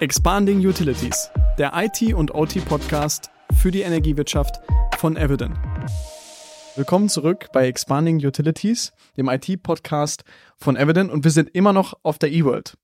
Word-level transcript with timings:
Expanding 0.00 0.66
Utilities, 0.66 1.30
der 1.56 1.72
IT- 1.74 2.14
und 2.14 2.34
OT-Podcast 2.34 3.30
für 3.54 3.70
die 3.70 3.82
Energiewirtschaft 3.82 4.60
von 4.98 5.16
Evident. 5.16 5.56
Willkommen 6.74 7.08
zurück 7.08 7.46
bei 7.52 7.68
Expanding 7.68 8.24
Utilities, 8.24 8.92
dem 9.16 9.28
IT-Podcast 9.28 10.24
von 10.56 10.76
Evident 10.76 11.12
und 11.12 11.22
wir 11.22 11.30
sind 11.30 11.50
immer 11.50 11.72
noch 11.72 11.94
auf 12.02 12.18
der 12.18 12.32
eWorld. 12.32 12.76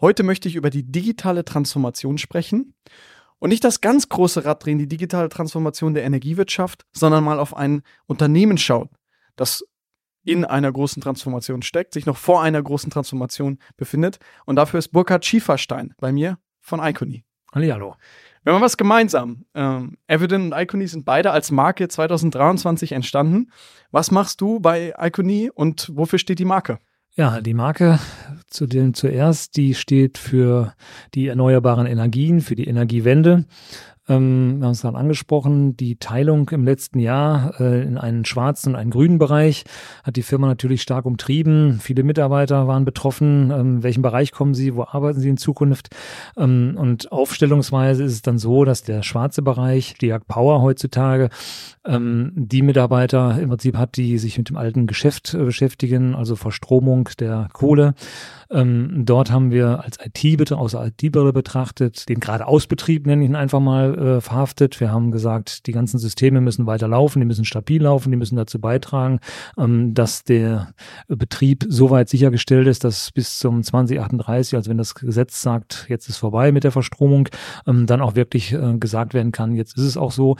Heute 0.00 0.24
möchte 0.24 0.48
ich 0.48 0.56
über 0.56 0.70
die 0.70 0.82
digitale 0.82 1.44
Transformation 1.44 2.18
sprechen 2.18 2.74
und 3.38 3.50
nicht 3.50 3.62
das 3.62 3.80
ganz 3.80 4.08
große 4.08 4.44
Rad 4.44 4.64
drehen, 4.64 4.78
die 4.78 4.88
digitale 4.88 5.28
Transformation 5.28 5.94
der 5.94 6.02
Energiewirtschaft, 6.02 6.84
sondern 6.92 7.22
mal 7.22 7.38
auf 7.38 7.56
ein 7.56 7.82
Unternehmen 8.06 8.58
schauen, 8.58 8.88
das 9.36 9.64
in 10.26 10.44
einer 10.44 10.72
großen 10.72 11.00
Transformation 11.02 11.62
steckt, 11.62 11.92
sich 11.92 12.06
noch 12.06 12.16
vor 12.16 12.42
einer 12.42 12.62
großen 12.62 12.90
Transformation 12.90 13.58
befindet. 13.76 14.18
Und 14.44 14.56
dafür 14.56 14.78
ist 14.78 14.88
Burkhard 14.88 15.24
Schieferstein 15.24 15.94
bei 15.98 16.12
mir 16.12 16.38
von 16.60 16.80
Iconi. 16.82 17.24
Hallihallo. 17.54 17.96
Wir 18.42 18.52
haben 18.52 18.62
was 18.62 18.76
gemeinsam. 18.76 19.44
Ähm, 19.54 19.96
Evident 20.06 20.52
und 20.52 20.60
Iconi 20.60 20.86
sind 20.86 21.04
beide 21.04 21.30
als 21.30 21.50
Marke 21.50 21.88
2023 21.88 22.92
entstanden. 22.92 23.50
Was 23.90 24.10
machst 24.10 24.40
du 24.40 24.60
bei 24.60 24.94
Iconi 25.00 25.50
und 25.52 25.90
wofür 25.94 26.18
steht 26.18 26.38
die 26.38 26.44
Marke? 26.44 26.78
Ja, 27.16 27.40
die 27.40 27.54
Marke 27.54 27.98
zu 28.46 28.66
den 28.66 28.92
zuerst, 28.92 29.56
die 29.56 29.74
steht 29.74 30.18
für 30.18 30.74
die 31.14 31.28
erneuerbaren 31.28 31.86
Energien, 31.86 32.40
für 32.40 32.56
die 32.56 32.68
Energiewende. 32.68 33.46
Ähm, 34.08 34.58
wir 34.58 34.66
haben 34.66 34.72
es 34.72 34.82
gerade 34.82 34.96
angesprochen, 34.96 35.76
die 35.76 35.96
Teilung 35.96 36.48
im 36.50 36.64
letzten 36.64 36.98
Jahr 36.98 37.60
äh, 37.60 37.82
in 37.82 37.98
einen 37.98 38.24
schwarzen 38.24 38.70
und 38.70 38.76
einen 38.76 38.90
grünen 38.90 39.18
Bereich 39.18 39.64
hat 40.04 40.16
die 40.16 40.22
Firma 40.22 40.46
natürlich 40.46 40.82
stark 40.82 41.06
umtrieben. 41.06 41.78
Viele 41.80 42.04
Mitarbeiter 42.04 42.68
waren 42.68 42.84
betroffen. 42.84 43.50
Ähm, 43.50 43.82
welchen 43.82 44.02
Bereich 44.02 44.32
kommen 44.32 44.54
sie? 44.54 44.74
Wo 44.74 44.84
arbeiten 44.84 45.20
sie 45.20 45.28
in 45.28 45.36
Zukunft? 45.36 45.88
Ähm, 46.36 46.76
und 46.78 47.10
aufstellungsweise 47.10 48.04
ist 48.04 48.12
es 48.12 48.22
dann 48.22 48.38
so, 48.38 48.64
dass 48.64 48.82
der 48.82 49.02
schwarze 49.02 49.42
Bereich, 49.42 49.94
die 50.00 50.06
Jagd 50.06 50.28
Power 50.28 50.62
heutzutage, 50.62 51.30
ähm, 51.84 52.32
die 52.34 52.62
Mitarbeiter 52.62 53.38
im 53.40 53.48
Prinzip 53.48 53.76
hat, 53.76 53.96
die 53.96 54.18
sich 54.18 54.38
mit 54.38 54.48
dem 54.48 54.56
alten 54.56 54.86
Geschäft 54.86 55.34
äh, 55.34 55.38
beschäftigen, 55.38 56.14
also 56.14 56.36
Verstromung 56.36 57.08
der 57.18 57.48
Kohle. 57.52 57.94
Ähm, 58.50 59.02
dort 59.04 59.32
haben 59.32 59.50
wir 59.50 59.82
als 59.82 59.98
IT, 60.04 60.52
aus 60.52 60.72
der 60.72 60.86
IT-Brille 60.86 61.32
betrachtet, 61.32 62.08
den 62.08 62.20
Geradeausbetrieb, 62.20 63.06
nenne 63.06 63.24
ich 63.24 63.30
ihn 63.30 63.36
einfach 63.36 63.60
mal, 63.60 63.95
äh, 63.96 64.20
verhaftet. 64.20 64.80
Wir 64.80 64.90
haben 64.92 65.10
gesagt, 65.10 65.66
die 65.66 65.72
ganzen 65.72 65.98
Systeme 65.98 66.40
müssen 66.40 66.66
weiter 66.66 66.88
laufen, 66.88 67.20
die 67.20 67.26
müssen 67.26 67.44
stabil 67.44 67.82
laufen, 67.82 68.10
die 68.10 68.16
müssen 68.16 68.36
dazu 68.36 68.60
beitragen, 68.60 69.20
ähm, 69.58 69.94
dass 69.94 70.24
der 70.24 70.74
Betrieb 71.08 71.64
so 71.68 71.90
weit 71.90 72.08
sichergestellt 72.08 72.66
ist, 72.66 72.84
dass 72.84 73.10
bis 73.12 73.38
zum 73.38 73.62
2038, 73.62 74.56
also 74.56 74.70
wenn 74.70 74.78
das 74.78 74.94
Gesetz 74.94 75.40
sagt, 75.40 75.86
jetzt 75.88 76.08
ist 76.08 76.18
vorbei 76.18 76.52
mit 76.52 76.64
der 76.64 76.72
Verstromung, 76.72 77.28
ähm, 77.66 77.86
dann 77.86 78.00
auch 78.00 78.14
wirklich 78.14 78.52
äh, 78.52 78.76
gesagt 78.78 79.14
werden 79.14 79.32
kann, 79.32 79.54
jetzt 79.54 79.76
ist 79.76 79.84
es 79.84 79.96
auch 79.96 80.12
so. 80.12 80.36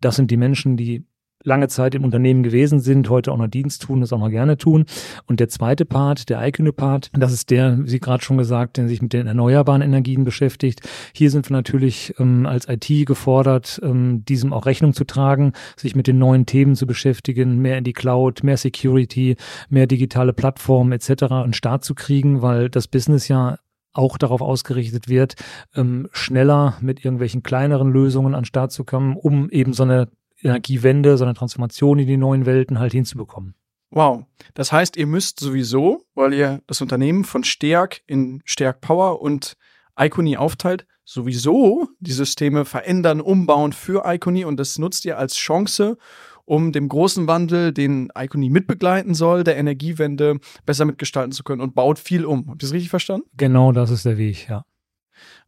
Das 0.00 0.16
sind 0.16 0.30
die 0.30 0.36
Menschen, 0.36 0.76
die 0.76 1.04
lange 1.42 1.68
Zeit 1.68 1.94
im 1.94 2.04
Unternehmen 2.04 2.42
gewesen 2.42 2.80
sind, 2.80 3.08
heute 3.08 3.32
auch 3.32 3.36
noch 3.36 3.48
Dienst 3.48 3.82
tun, 3.82 4.00
das 4.00 4.12
auch 4.12 4.18
noch 4.18 4.30
gerne 4.30 4.56
tun. 4.56 4.84
Und 5.26 5.40
der 5.40 5.48
zweite 5.48 5.84
Part, 5.84 6.28
der 6.28 6.38
eigene 6.38 6.72
Part, 6.72 7.10
das 7.12 7.32
ist 7.32 7.50
der, 7.50 7.78
wie 7.80 7.98
gerade 7.98 8.22
schon 8.22 8.38
gesagt, 8.38 8.76
der 8.76 8.88
sich 8.88 9.02
mit 9.02 9.12
den 9.12 9.26
erneuerbaren 9.26 9.82
Energien 9.82 10.24
beschäftigt. 10.24 10.80
Hier 11.14 11.30
sind 11.30 11.48
wir 11.48 11.56
natürlich 11.56 12.14
ähm, 12.18 12.46
als 12.46 12.68
IT 12.68 13.06
gefordert, 13.06 13.80
ähm, 13.82 14.24
diesem 14.24 14.52
auch 14.52 14.66
Rechnung 14.66 14.92
zu 14.92 15.04
tragen, 15.04 15.52
sich 15.76 15.96
mit 15.96 16.06
den 16.06 16.18
neuen 16.18 16.46
Themen 16.46 16.74
zu 16.74 16.86
beschäftigen, 16.86 17.58
mehr 17.58 17.78
in 17.78 17.84
die 17.84 17.92
Cloud, 17.92 18.42
mehr 18.42 18.56
Security, 18.56 19.36
mehr 19.68 19.86
digitale 19.86 20.32
Plattformen 20.32 20.92
etc. 20.92 21.24
einen 21.30 21.52
Start 21.52 21.84
zu 21.84 21.94
kriegen, 21.94 22.42
weil 22.42 22.68
das 22.68 22.88
Business 22.88 23.28
ja 23.28 23.58
auch 23.92 24.18
darauf 24.18 24.40
ausgerichtet 24.40 25.08
wird, 25.08 25.34
ähm, 25.74 26.08
schneller 26.12 26.76
mit 26.80 27.04
irgendwelchen 27.04 27.42
kleineren 27.42 27.90
Lösungen 27.90 28.34
an 28.34 28.44
Start 28.44 28.72
zu 28.72 28.84
kommen, 28.84 29.16
um 29.16 29.50
eben 29.50 29.72
so 29.72 29.82
eine 29.82 30.08
Energiewende, 30.42 31.16
so 31.16 31.24
eine 31.24 31.34
Transformation 31.34 31.98
in 31.98 32.06
die 32.06 32.16
neuen 32.16 32.46
Welten 32.46 32.78
halt 32.78 32.92
hinzubekommen. 32.92 33.54
Wow. 33.90 34.24
Das 34.54 34.70
heißt, 34.70 34.96
ihr 34.96 35.06
müsst 35.06 35.40
sowieso, 35.40 36.04
weil 36.14 36.32
ihr 36.32 36.62
das 36.66 36.80
Unternehmen 36.80 37.24
von 37.24 37.44
Stärk 37.44 38.02
in 38.06 38.40
Stärk 38.44 38.80
Power 38.80 39.20
und 39.20 39.56
Iconi 39.98 40.36
aufteilt, 40.36 40.86
sowieso 41.04 41.88
die 41.98 42.12
Systeme 42.12 42.64
verändern, 42.64 43.20
umbauen 43.20 43.72
für 43.72 44.04
Iconi 44.06 44.44
und 44.44 44.58
das 44.58 44.78
nutzt 44.78 45.04
ihr 45.04 45.18
als 45.18 45.34
Chance, 45.34 45.98
um 46.44 46.72
dem 46.72 46.88
großen 46.88 47.26
Wandel, 47.26 47.72
den 47.72 48.10
Iconi 48.16 48.48
mitbegleiten 48.48 49.14
soll, 49.14 49.44
der 49.44 49.56
Energiewende 49.56 50.38
besser 50.66 50.84
mitgestalten 50.84 51.32
zu 51.32 51.42
können 51.42 51.60
und 51.60 51.74
baut 51.74 51.98
viel 51.98 52.24
um. 52.24 52.48
Habt 52.48 52.62
ihr 52.62 52.66
das 52.66 52.72
richtig 52.72 52.90
verstanden? 52.90 53.28
Genau, 53.36 53.72
das 53.72 53.90
ist 53.90 54.04
der 54.04 54.18
Weg, 54.18 54.48
ja. 54.48 54.64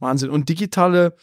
Wahnsinn. 0.00 0.30
Und 0.30 0.48
digitale 0.48 1.16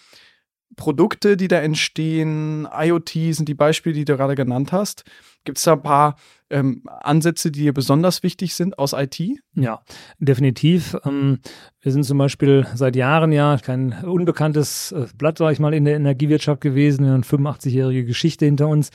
Produkte, 0.76 1.38
die 1.38 1.48
da 1.48 1.60
entstehen, 1.60 2.68
IoT 2.72 3.10
sind 3.32 3.50
die 3.50 3.56
Beispiele, 3.56 3.96
die 3.96 4.06
du 4.06 4.16
gerade 4.16 4.36
genannt 4.36 4.72
hast. 4.72 5.04
Gibt 5.44 5.58
es 5.58 5.64
da 5.64 5.74
ein 5.74 5.82
paar 5.82 6.16
ähm, 6.50 6.84
Ansätze, 6.86 7.52
die 7.52 7.62
dir 7.62 7.74
besonders 7.74 8.24
wichtig 8.24 8.56
sind 8.56 8.80
aus 8.80 8.94
IT? 8.94 9.20
Ja, 9.56 9.82
definitiv. 10.20 10.98
Ähm, 11.06 11.40
wir 11.82 11.94
sind 11.94 12.04
zum 12.04 12.18
Beispiel 12.18 12.68
seit 12.76 12.96
Jahren 12.96 13.32
ja 13.32 13.58
kein 13.58 13.94
unbekanntes 14.04 14.92
äh, 14.92 15.06
Blatt, 15.18 15.38
sag 15.38 15.54
ich 15.54 15.60
mal, 15.60 15.74
in 15.74 15.86
der 15.86 15.96
Energiewirtschaft 15.96 16.60
gewesen. 16.60 17.06
Wir 17.06 17.14
haben 17.14 17.24
eine 17.24 17.52
85-jährige 17.52 18.06
Geschichte 18.06 18.46
hinter 18.46 18.68
uns. 18.68 18.90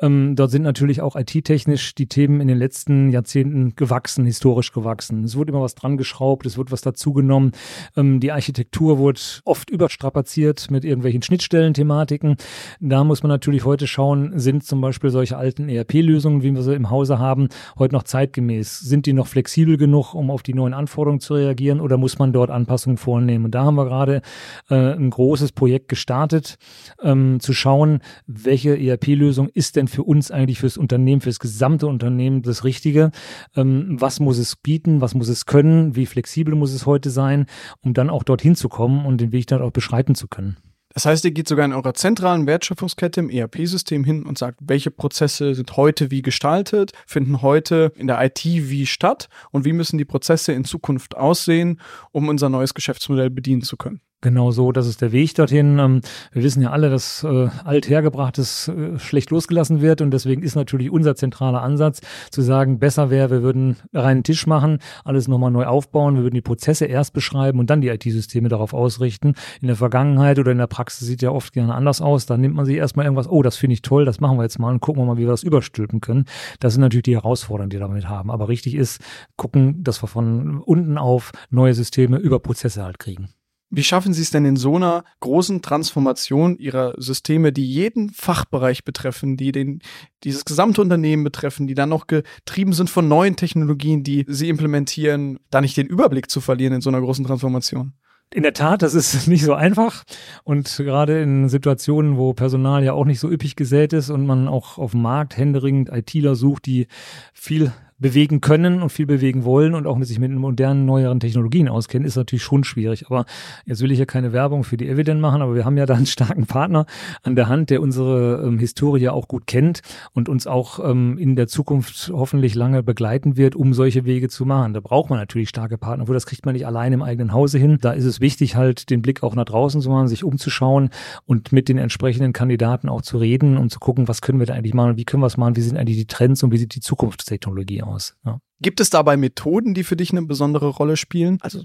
Ähm, 0.00 0.34
dort 0.34 0.50
sind 0.50 0.62
natürlich 0.62 1.00
auch 1.00 1.14
IT-technisch 1.14 1.94
die 1.94 2.08
Themen 2.08 2.40
in 2.40 2.48
den 2.48 2.58
letzten 2.58 3.10
Jahrzehnten 3.10 3.76
gewachsen, 3.76 4.24
historisch 4.24 4.72
gewachsen. 4.72 5.24
Es 5.24 5.36
wurde 5.36 5.52
immer 5.52 5.62
was 5.62 5.74
dran 5.74 5.96
geschraubt, 5.96 6.46
es 6.46 6.58
wurde 6.58 6.72
was 6.72 6.80
dazugenommen. 6.80 7.52
Ähm, 7.96 8.18
die 8.18 8.32
Architektur 8.32 8.98
wurde 8.98 9.20
oft 9.44 9.70
überstrapaziert 9.70 10.70
mit 10.70 10.84
irgendwelchen 10.84 11.22
Schnittstellen-Thematiken. 11.22 12.36
Da 12.80 13.04
muss 13.04 13.22
man 13.22 13.30
natürlich 13.30 13.64
heute 13.64 13.86
schauen, 13.86 14.38
sind 14.38 14.64
zum 14.64 14.80
Beispiel 14.80 15.10
solche 15.10 15.36
alten 15.36 15.68
ERP-Lösungen, 15.84 16.42
wie 16.42 16.54
wir 16.54 16.62
sie 16.62 16.74
im 16.74 16.90
Hause 16.90 17.18
haben, 17.18 17.48
heute 17.78 17.94
noch 17.94 18.02
zeitgemäß? 18.02 18.80
Sind 18.80 19.06
die 19.06 19.12
noch 19.12 19.26
flexibel 19.26 19.76
genug, 19.76 20.14
um 20.14 20.30
auf 20.30 20.42
die 20.42 20.54
neuen 20.54 20.74
Anforderungen 20.74 21.20
zu 21.20 21.34
reagieren 21.34 21.80
oder 21.80 21.96
muss 21.96 22.18
man 22.18 22.32
dort 22.32 22.50
Anpassungen 22.50 22.96
vornehmen. 22.96 23.44
Und 23.46 23.54
da 23.54 23.64
haben 23.64 23.76
wir 23.76 23.84
gerade 23.84 24.22
äh, 24.70 24.74
ein 24.74 25.10
großes 25.10 25.52
Projekt 25.52 25.88
gestartet, 25.88 26.56
ähm, 27.02 27.40
zu 27.40 27.52
schauen, 27.52 28.00
welche 28.26 28.78
ERP-Lösung 28.78 29.48
ist 29.48 29.76
denn 29.76 29.88
für 29.88 30.02
uns 30.02 30.30
eigentlich 30.30 30.58
fürs 30.58 30.76
Unternehmen, 30.76 31.20
fürs 31.20 31.38
gesamte 31.38 31.86
Unternehmen 31.86 32.42
das 32.42 32.64
Richtige? 32.64 33.10
Ähm, 33.56 33.96
was 34.00 34.20
muss 34.20 34.38
es 34.38 34.56
bieten? 34.56 35.00
Was 35.00 35.14
muss 35.14 35.28
es 35.28 35.46
können? 35.46 35.96
Wie 35.96 36.06
flexibel 36.06 36.54
muss 36.54 36.72
es 36.72 36.86
heute 36.86 37.10
sein, 37.10 37.46
um 37.82 37.94
dann 37.94 38.10
auch 38.10 38.22
dorthin 38.22 38.56
zu 38.56 38.68
kommen 38.68 39.06
und 39.06 39.20
den 39.20 39.32
Weg 39.32 39.46
dann 39.46 39.62
auch 39.62 39.70
beschreiten 39.70 40.14
zu 40.14 40.28
können? 40.28 40.56
Das 40.94 41.06
heißt, 41.06 41.24
ihr 41.24 41.32
geht 41.32 41.48
sogar 41.48 41.64
in 41.64 41.72
eurer 41.72 41.92
zentralen 41.94 42.46
Wertschöpfungskette 42.46 43.18
im 43.18 43.28
ERP-System 43.28 44.04
hin 44.04 44.24
und 44.24 44.38
sagt, 44.38 44.60
welche 44.62 44.92
Prozesse 44.92 45.56
sind 45.56 45.76
heute 45.76 46.12
wie 46.12 46.22
gestaltet, 46.22 46.92
finden 47.04 47.42
heute 47.42 47.92
in 47.96 48.06
der 48.06 48.24
IT 48.24 48.44
wie 48.44 48.86
statt 48.86 49.28
und 49.50 49.64
wie 49.64 49.72
müssen 49.72 49.98
die 49.98 50.04
Prozesse 50.04 50.52
in 50.52 50.64
Zukunft 50.64 51.16
aussehen, 51.16 51.80
um 52.12 52.28
unser 52.28 52.48
neues 52.48 52.74
Geschäftsmodell 52.74 53.28
bedienen 53.28 53.62
zu 53.62 53.76
können. 53.76 54.00
Genau 54.24 54.52
so, 54.52 54.72
das 54.72 54.86
ist 54.86 55.02
der 55.02 55.12
Weg 55.12 55.34
dorthin. 55.34 55.78
Ähm, 55.78 56.00
wir 56.32 56.42
wissen 56.42 56.62
ja 56.62 56.70
alle, 56.70 56.88
dass 56.88 57.24
äh, 57.24 57.48
althergebrachtes 57.62 58.68
äh, 58.68 58.98
schlecht 58.98 59.28
losgelassen 59.28 59.82
wird 59.82 60.00
und 60.00 60.12
deswegen 60.12 60.42
ist 60.42 60.54
natürlich 60.54 60.90
unser 60.90 61.14
zentraler 61.14 61.60
Ansatz 61.60 62.00
zu 62.30 62.40
sagen, 62.40 62.78
besser 62.78 63.10
wäre, 63.10 63.30
wir 63.30 63.42
würden 63.42 63.76
reinen 63.92 64.22
Tisch 64.22 64.46
machen, 64.46 64.78
alles 65.04 65.28
nochmal 65.28 65.50
neu 65.50 65.66
aufbauen, 65.66 66.16
wir 66.16 66.22
würden 66.22 66.36
die 66.36 66.40
Prozesse 66.40 66.86
erst 66.86 67.12
beschreiben 67.12 67.58
und 67.58 67.68
dann 67.68 67.82
die 67.82 67.88
IT-Systeme 67.88 68.48
darauf 68.48 68.72
ausrichten. 68.72 69.34
In 69.60 69.66
der 69.66 69.76
Vergangenheit 69.76 70.38
oder 70.38 70.52
in 70.52 70.58
der 70.58 70.68
Praxis 70.68 71.06
sieht 71.06 71.20
ja 71.20 71.30
oft 71.30 71.52
gerne 71.52 71.74
anders 71.74 72.00
aus. 72.00 72.24
Da 72.24 72.38
nimmt 72.38 72.54
man 72.54 72.64
sich 72.64 72.76
erstmal 72.76 73.04
irgendwas, 73.04 73.28
oh, 73.28 73.42
das 73.42 73.58
finde 73.58 73.74
ich 73.74 73.82
toll, 73.82 74.06
das 74.06 74.20
machen 74.20 74.38
wir 74.38 74.44
jetzt 74.44 74.58
mal 74.58 74.72
und 74.72 74.80
gucken 74.80 75.02
wir 75.02 75.06
mal, 75.06 75.18
wie 75.18 75.24
wir 75.24 75.32
das 75.32 75.42
überstülpen 75.42 76.00
können. 76.00 76.24
Das 76.60 76.72
sind 76.72 76.80
natürlich 76.80 77.02
die 77.02 77.16
Herausforderungen, 77.16 77.68
die 77.68 77.76
wir 77.76 77.86
damit 77.86 78.08
haben. 78.08 78.30
Aber 78.30 78.48
richtig 78.48 78.74
ist, 78.74 79.02
gucken, 79.36 79.84
dass 79.84 80.02
wir 80.02 80.06
von 80.06 80.62
unten 80.62 80.96
auf 80.96 81.32
neue 81.50 81.74
Systeme 81.74 82.16
über 82.16 82.38
Prozesse 82.38 82.82
halt 82.82 82.98
kriegen. 82.98 83.28
Wie 83.76 83.82
schaffen 83.82 84.12
Sie 84.12 84.22
es 84.22 84.30
denn 84.30 84.44
in 84.44 84.56
so 84.56 84.76
einer 84.76 85.04
großen 85.20 85.60
Transformation 85.60 86.56
Ihrer 86.58 86.94
Systeme, 86.96 87.52
die 87.52 87.66
jeden 87.66 88.10
Fachbereich 88.10 88.84
betreffen, 88.84 89.36
die 89.36 89.50
den, 89.50 89.80
dieses 90.22 90.44
gesamte 90.44 90.80
Unternehmen 90.80 91.24
betreffen, 91.24 91.66
die 91.66 91.74
dann 91.74 91.88
noch 91.88 92.06
getrieben 92.06 92.72
sind 92.72 92.88
von 92.88 93.08
neuen 93.08 93.34
Technologien, 93.34 94.04
die 94.04 94.24
Sie 94.28 94.48
implementieren, 94.48 95.40
da 95.50 95.60
nicht 95.60 95.76
den 95.76 95.88
Überblick 95.88 96.30
zu 96.30 96.40
verlieren 96.40 96.74
in 96.74 96.80
so 96.80 96.90
einer 96.90 97.00
großen 97.00 97.24
Transformation? 97.24 97.94
In 98.32 98.42
der 98.42 98.54
Tat, 98.54 98.82
das 98.82 98.94
ist 98.94 99.28
nicht 99.28 99.44
so 99.44 99.54
einfach. 99.54 100.04
Und 100.44 100.76
gerade 100.76 101.20
in 101.20 101.48
Situationen, 101.48 102.16
wo 102.16 102.32
Personal 102.32 102.84
ja 102.84 102.92
auch 102.92 103.04
nicht 103.04 103.20
so 103.20 103.30
üppig 103.30 103.56
gesät 103.56 103.92
ist 103.92 104.10
und 104.10 104.26
man 104.26 104.48
auch 104.48 104.78
auf 104.78 104.92
dem 104.92 105.02
Markt 105.02 105.36
händeringend 105.36 105.88
ITler 105.90 106.36
sucht, 106.36 106.66
die 106.66 106.86
viel 107.32 107.72
bewegen 108.04 108.42
können 108.42 108.82
und 108.82 108.90
viel 108.90 109.06
bewegen 109.06 109.44
wollen 109.44 109.74
und 109.74 109.86
auch 109.86 109.96
mit 109.96 110.06
sich 110.06 110.18
mit 110.18 110.30
modernen, 110.30 110.84
neueren 110.84 111.20
Technologien 111.20 111.68
auskennen, 111.68 112.06
ist 112.06 112.16
natürlich 112.16 112.42
schon 112.42 112.62
schwierig. 112.62 113.06
Aber 113.06 113.24
jetzt 113.64 113.80
will 113.80 113.90
ich 113.90 113.98
ja 113.98 114.04
keine 114.04 114.34
Werbung 114.34 114.62
für 114.62 114.76
die 114.76 114.88
Evident 114.88 115.22
machen, 115.22 115.40
aber 115.40 115.54
wir 115.54 115.64
haben 115.64 115.78
ja 115.78 115.86
da 115.86 115.94
einen 115.94 116.04
starken 116.06 116.46
Partner 116.46 116.84
an 117.22 117.34
der 117.34 117.48
Hand, 117.48 117.70
der 117.70 117.80
unsere 117.80 118.42
ähm, 118.44 118.58
Historie 118.58 119.08
auch 119.08 119.26
gut 119.26 119.46
kennt 119.46 119.80
und 120.12 120.28
uns 120.28 120.46
auch 120.46 120.80
ähm, 120.88 121.16
in 121.16 121.34
der 121.34 121.48
Zukunft 121.48 122.12
hoffentlich 122.12 122.54
lange 122.54 122.82
begleiten 122.82 123.38
wird, 123.38 123.56
um 123.56 123.72
solche 123.72 124.04
Wege 124.04 124.28
zu 124.28 124.44
machen. 124.44 124.74
Da 124.74 124.80
braucht 124.80 125.08
man 125.08 125.18
natürlich 125.18 125.48
starke 125.48 125.78
Partner, 125.78 126.06
wo 126.06 126.12
das 126.12 126.26
kriegt 126.26 126.44
man 126.44 126.52
nicht 126.52 126.66
allein 126.66 126.92
im 126.92 127.02
eigenen 127.02 127.32
Hause 127.32 127.58
hin. 127.58 127.78
Da 127.80 127.92
ist 127.92 128.04
es 128.04 128.20
wichtig, 128.20 128.54
halt 128.54 128.90
den 128.90 129.00
Blick 129.00 129.22
auch 129.22 129.34
nach 129.34 129.46
draußen 129.46 129.80
zu 129.80 129.88
machen, 129.88 130.08
sich 130.08 130.24
umzuschauen 130.24 130.90
und 131.24 131.52
mit 131.52 131.70
den 131.70 131.78
entsprechenden 131.78 132.34
Kandidaten 132.34 132.90
auch 132.90 133.00
zu 133.00 133.16
reden 133.16 133.56
und 133.56 133.70
zu 133.70 133.80
gucken, 133.80 134.08
was 134.08 134.20
können 134.20 134.40
wir 134.40 134.46
da 134.46 134.52
eigentlich 134.52 134.74
machen 134.74 134.98
wie 134.98 135.04
können 135.04 135.22
wir 135.22 135.26
es 135.26 135.38
machen, 135.38 135.56
wie 135.56 135.62
sind 135.62 135.78
eigentlich 135.78 135.96
die 135.96 136.06
Trends 136.06 136.42
und 136.42 136.52
wie 136.52 136.58
sieht 136.58 136.74
die 136.74 136.80
Zukunftstechnologie 136.80 137.82
aus. 137.82 137.93
Ja. 138.24 138.40
Gibt 138.60 138.80
es 138.80 138.88
dabei 138.88 139.16
Methoden, 139.16 139.74
die 139.74 139.84
für 139.84 139.96
dich 139.96 140.10
eine 140.12 140.22
besondere 140.22 140.68
Rolle 140.68 140.96
spielen? 140.96 141.38
Also 141.42 141.64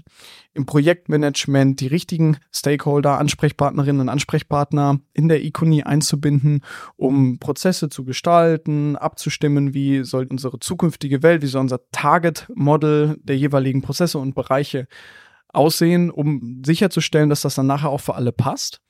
im 0.52 0.66
Projektmanagement 0.66 1.80
die 1.80 1.86
richtigen 1.86 2.36
Stakeholder, 2.52 3.18
Ansprechpartnerinnen 3.18 4.02
und 4.02 4.08
Ansprechpartner 4.08 5.00
in 5.14 5.28
der 5.28 5.42
Ikonie 5.42 5.84
einzubinden, 5.84 6.62
um 6.96 7.38
Prozesse 7.38 7.88
zu 7.88 8.04
gestalten, 8.04 8.96
abzustimmen, 8.96 9.72
wie 9.72 10.04
soll 10.04 10.26
unsere 10.26 10.58
zukünftige 10.60 11.22
Welt, 11.22 11.42
wie 11.42 11.46
soll 11.46 11.62
unser 11.62 11.80
Target-Model 11.92 13.16
der 13.22 13.38
jeweiligen 13.38 13.82
Prozesse 13.82 14.18
und 14.18 14.34
Bereiche 14.34 14.86
aussehen, 15.48 16.10
um 16.10 16.62
sicherzustellen, 16.66 17.30
dass 17.30 17.40
das 17.40 17.54
dann 17.54 17.66
nachher 17.66 17.88
auch 17.88 18.00
für 18.00 18.14
alle 18.14 18.32
passt? 18.32 18.82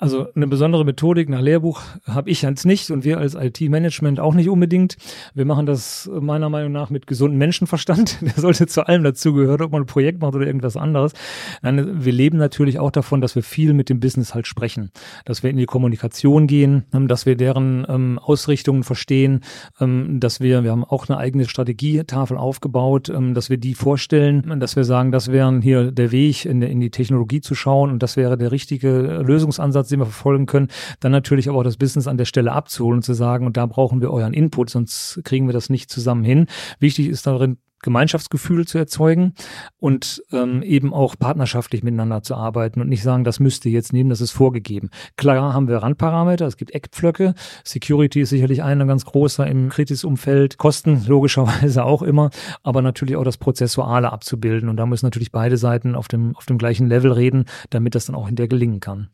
Also 0.00 0.26
eine 0.34 0.46
besondere 0.46 0.84
Methodik 0.84 1.28
nach 1.28 1.40
Lehrbuch 1.40 1.82
habe 2.06 2.30
ich 2.30 2.42
jetzt 2.42 2.64
nicht 2.64 2.90
und 2.90 3.04
wir 3.04 3.18
als 3.18 3.34
IT-Management 3.34 4.20
auch 4.20 4.34
nicht 4.34 4.48
unbedingt. 4.48 4.96
Wir 5.34 5.44
machen 5.44 5.66
das 5.66 6.10
meiner 6.12 6.48
Meinung 6.48 6.72
nach 6.72 6.90
mit 6.90 7.06
gesundem 7.06 7.38
Menschenverstand. 7.38 8.18
Der 8.22 8.32
sollte 8.32 8.66
zu 8.66 8.86
allem 8.86 9.04
dazugehören, 9.04 9.62
ob 9.62 9.72
man 9.72 9.82
ein 9.82 9.86
Projekt 9.86 10.20
macht 10.20 10.34
oder 10.34 10.46
irgendwas 10.46 10.76
anderes. 10.76 11.12
Nein, 11.60 12.04
wir 12.04 12.12
leben 12.12 12.38
natürlich 12.38 12.78
auch 12.78 12.90
davon, 12.90 13.20
dass 13.20 13.36
wir 13.36 13.42
viel 13.42 13.74
mit 13.74 13.90
dem 13.90 14.00
Business 14.00 14.34
halt 14.34 14.46
sprechen, 14.46 14.90
dass 15.24 15.42
wir 15.42 15.50
in 15.50 15.56
die 15.56 15.66
Kommunikation 15.66 16.46
gehen, 16.46 16.84
ähm, 16.92 17.06
dass 17.06 17.26
wir 17.26 17.36
deren 17.36 17.86
ähm, 17.88 18.18
Ausrichtungen 18.18 18.84
verstehen, 18.84 19.40
ähm, 19.78 20.20
dass 20.20 20.40
wir, 20.40 20.64
wir 20.64 20.70
haben 20.72 20.84
auch 20.84 21.08
eine 21.08 21.18
eigene 21.18 21.44
Strategietafel 21.44 22.38
aufgebaut, 22.38 23.08
ähm, 23.08 23.34
dass 23.34 23.50
wir 23.50 23.58
die 23.58 23.74
vorstellen, 23.74 24.58
dass 24.58 24.74
wir 24.74 24.84
sagen, 24.84 25.12
das 25.12 25.30
wäre 25.30 25.60
hier 25.60 25.92
der 25.92 26.12
Weg, 26.12 26.44
in, 26.44 26.62
in 26.62 26.80
die 26.80 26.90
Technologie 26.90 27.40
zu 27.40 27.54
schauen 27.54 27.90
und 27.90 28.02
das 28.02 28.16
wäre 28.16 28.38
der 28.38 28.52
richtige 28.52 29.22
Lösungsansatz, 29.24 29.81
den 29.88 30.00
wir 30.00 30.06
verfolgen 30.06 30.46
können, 30.46 30.68
dann 31.00 31.12
natürlich 31.12 31.50
auch 31.50 31.62
das 31.62 31.76
Business 31.76 32.06
an 32.06 32.16
der 32.16 32.24
Stelle 32.24 32.52
abzuholen 32.52 32.98
und 32.98 33.02
zu 33.02 33.14
sagen, 33.14 33.46
und 33.46 33.56
da 33.56 33.66
brauchen 33.66 34.00
wir 34.00 34.10
euren 34.10 34.34
Input, 34.34 34.70
sonst 34.70 35.20
kriegen 35.24 35.46
wir 35.46 35.52
das 35.52 35.70
nicht 35.70 35.90
zusammen 35.90 36.24
hin. 36.24 36.46
Wichtig 36.78 37.08
ist 37.08 37.26
darin, 37.26 37.58
Gemeinschaftsgefühl 37.82 38.66
zu 38.66 38.78
erzeugen 38.78 39.34
und 39.78 40.22
ähm, 40.32 40.62
eben 40.62 40.94
auch 40.94 41.16
partnerschaftlich 41.18 41.82
miteinander 41.82 42.22
zu 42.22 42.36
arbeiten 42.36 42.80
und 42.80 42.88
nicht 42.88 43.02
sagen, 43.02 43.24
das 43.24 43.40
müsst 43.40 43.66
ihr 43.66 43.72
jetzt 43.72 43.92
nehmen, 43.92 44.08
das 44.08 44.20
ist 44.20 44.30
vorgegeben. 44.30 44.88
Klar 45.16 45.52
haben 45.52 45.68
wir 45.68 45.78
Randparameter, 45.78 46.46
es 46.46 46.56
gibt 46.56 46.72
Eckpflöcke, 46.74 47.34
Security 47.64 48.20
ist 48.20 48.30
sicherlich 48.30 48.62
einer 48.62 48.86
ganz 48.86 49.04
großer 49.04 49.46
im 49.46 49.68
Kritisumfeld, 49.68 50.58
Kosten 50.58 51.04
logischerweise 51.06 51.84
auch 51.84 52.02
immer, 52.02 52.30
aber 52.62 52.80
natürlich 52.82 53.16
auch 53.16 53.24
das 53.24 53.36
Prozessuale 53.36 54.12
abzubilden 54.12 54.68
und 54.68 54.76
da 54.76 54.86
müssen 54.86 55.06
natürlich 55.06 55.32
beide 55.32 55.56
Seiten 55.56 55.96
auf 55.96 56.08
dem, 56.08 56.36
auf 56.36 56.46
dem 56.46 56.58
gleichen 56.58 56.86
Level 56.86 57.12
reden, 57.12 57.46
damit 57.70 57.96
das 57.96 58.06
dann 58.06 58.14
auch 58.14 58.26
hinterher 58.26 58.48
gelingen 58.48 58.80
kann. 58.80 59.08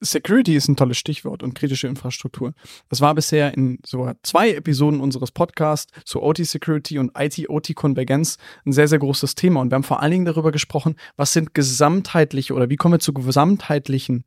Security 0.00 0.56
ist 0.56 0.68
ein 0.68 0.76
tolles 0.76 0.98
Stichwort 0.98 1.42
und 1.42 1.54
kritische 1.54 1.86
Infrastruktur. 1.86 2.54
Das 2.88 3.00
war 3.00 3.14
bisher 3.14 3.54
in 3.54 3.78
sogar 3.84 4.16
zwei 4.22 4.52
Episoden 4.52 5.00
unseres 5.00 5.30
Podcasts 5.30 5.92
zu 6.04 6.22
OT 6.22 6.38
Security 6.38 6.98
und 6.98 7.12
IT-OT 7.16 7.74
Konvergenz 7.74 8.38
ein 8.64 8.72
sehr, 8.72 8.88
sehr 8.88 8.98
großes 8.98 9.34
Thema. 9.34 9.60
Und 9.60 9.70
wir 9.70 9.76
haben 9.76 9.84
vor 9.84 10.00
allen 10.00 10.12
Dingen 10.12 10.24
darüber 10.24 10.52
gesprochen, 10.52 10.96
was 11.16 11.32
sind 11.32 11.54
gesamtheitliche 11.54 12.54
oder 12.54 12.70
wie 12.70 12.76
kommen 12.76 12.94
wir 12.94 13.00
zu 13.00 13.12
gesamtheitlichen 13.12 14.24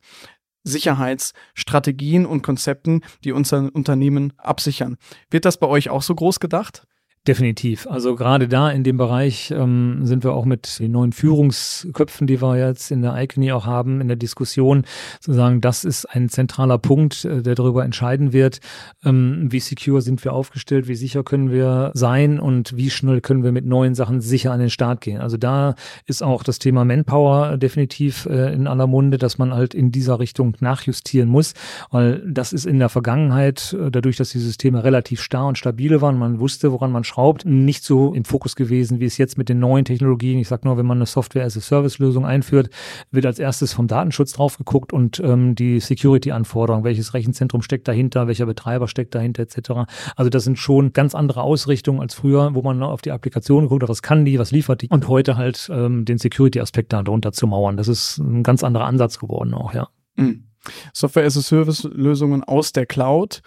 Sicherheitsstrategien 0.62 2.24
und 2.24 2.42
Konzepten, 2.42 3.02
die 3.22 3.32
unser 3.32 3.70
Unternehmen 3.74 4.32
absichern. 4.38 4.96
Wird 5.30 5.44
das 5.44 5.58
bei 5.58 5.66
euch 5.66 5.90
auch 5.90 6.02
so 6.02 6.14
groß 6.14 6.40
gedacht? 6.40 6.86
Definitiv. 7.26 7.86
Also 7.86 8.16
gerade 8.16 8.48
da 8.48 8.70
in 8.70 8.84
dem 8.84 8.98
Bereich 8.98 9.50
ähm, 9.50 10.00
sind 10.02 10.24
wir 10.24 10.34
auch 10.34 10.44
mit 10.44 10.78
den 10.78 10.92
neuen 10.92 11.12
Führungsköpfen, 11.12 12.26
die 12.26 12.42
wir 12.42 12.58
jetzt 12.58 12.90
in 12.90 13.00
der 13.00 13.16
Icony 13.16 13.50
auch 13.52 13.64
haben, 13.64 14.02
in 14.02 14.08
der 14.08 14.18
Diskussion 14.18 14.84
zu 15.20 15.32
sagen, 15.32 15.62
das 15.62 15.86
ist 15.86 16.04
ein 16.04 16.28
zentraler 16.28 16.76
Punkt, 16.76 17.24
äh, 17.24 17.40
der 17.40 17.54
darüber 17.54 17.82
entscheiden 17.82 18.34
wird, 18.34 18.60
ähm, 19.06 19.46
wie 19.50 19.60
secure 19.60 20.02
sind 20.02 20.22
wir 20.22 20.34
aufgestellt, 20.34 20.86
wie 20.86 20.96
sicher 20.96 21.24
können 21.24 21.50
wir 21.50 21.92
sein 21.94 22.38
und 22.38 22.76
wie 22.76 22.90
schnell 22.90 23.22
können 23.22 23.42
wir 23.42 23.52
mit 23.52 23.64
neuen 23.64 23.94
Sachen 23.94 24.20
sicher 24.20 24.52
an 24.52 24.60
den 24.60 24.68
Start 24.68 25.00
gehen. 25.00 25.22
Also 25.22 25.38
da 25.38 25.76
ist 26.04 26.22
auch 26.22 26.42
das 26.42 26.58
Thema 26.58 26.84
Manpower 26.84 27.56
definitiv 27.56 28.26
äh, 28.26 28.52
in 28.52 28.66
aller 28.66 28.86
Munde, 28.86 29.16
dass 29.16 29.38
man 29.38 29.54
halt 29.54 29.72
in 29.72 29.90
dieser 29.90 30.18
Richtung 30.18 30.58
nachjustieren 30.60 31.30
muss, 31.30 31.54
weil 31.90 32.22
das 32.30 32.52
ist 32.52 32.66
in 32.66 32.78
der 32.78 32.90
Vergangenheit, 32.90 33.74
äh, 33.80 33.90
dadurch, 33.90 34.18
dass 34.18 34.28
die 34.28 34.40
Systeme 34.40 34.84
relativ 34.84 35.22
starr 35.22 35.46
und 35.46 35.56
stabile 35.56 36.02
waren, 36.02 36.18
man 36.18 36.38
wusste, 36.38 36.70
woran 36.70 36.92
man 36.92 37.04
geschraubt, 37.14 37.44
nicht 37.44 37.84
so 37.84 38.12
im 38.12 38.24
Fokus 38.24 38.56
gewesen, 38.56 38.98
wie 38.98 39.04
es 39.04 39.18
jetzt 39.18 39.38
mit 39.38 39.48
den 39.48 39.60
neuen 39.60 39.84
Technologien. 39.84 40.38
Ich 40.40 40.48
sage 40.48 40.66
nur, 40.66 40.76
wenn 40.76 40.86
man 40.86 40.98
eine 40.98 41.06
Software-as-a-Service-Lösung 41.06 42.26
einführt, 42.26 42.70
wird 43.12 43.24
als 43.24 43.38
erstes 43.38 43.72
vom 43.72 43.86
Datenschutz 43.86 44.32
drauf 44.32 44.58
geguckt 44.58 44.92
und 44.92 45.20
ähm, 45.20 45.54
die 45.54 45.78
Security-Anforderungen, 45.78 46.82
welches 46.82 47.14
Rechenzentrum 47.14 47.62
steckt 47.62 47.86
dahinter, 47.86 48.26
welcher 48.26 48.46
Betreiber 48.46 48.88
steckt 48.88 49.14
dahinter, 49.14 49.42
etc. 49.44 49.86
Also 50.16 50.28
das 50.28 50.42
sind 50.42 50.58
schon 50.58 50.92
ganz 50.92 51.14
andere 51.14 51.42
Ausrichtungen 51.42 52.00
als 52.00 52.14
früher, 52.14 52.52
wo 52.54 52.62
man 52.62 52.82
auf 52.82 53.00
die 53.00 53.12
Applikation 53.12 53.68
guckt, 53.68 53.88
was 53.88 54.02
kann 54.02 54.24
die, 54.24 54.40
was 54.40 54.50
liefert 54.50 54.82
die 54.82 54.88
und 54.88 55.06
heute 55.06 55.36
halt 55.36 55.70
ähm, 55.72 56.04
den 56.04 56.18
Security-Aspekt 56.18 56.92
darunter 56.92 57.30
zu 57.30 57.46
mauern. 57.46 57.76
Das 57.76 57.86
ist 57.86 58.18
ein 58.18 58.42
ganz 58.42 58.64
anderer 58.64 58.86
Ansatz 58.86 59.20
geworden 59.20 59.54
auch, 59.54 59.72
ja. 59.72 59.88
Mhm. 60.16 60.48
Software-as-a-Service-Lösungen 60.92 62.42
aus 62.42 62.72
der 62.72 62.86
Cloud. 62.86 63.42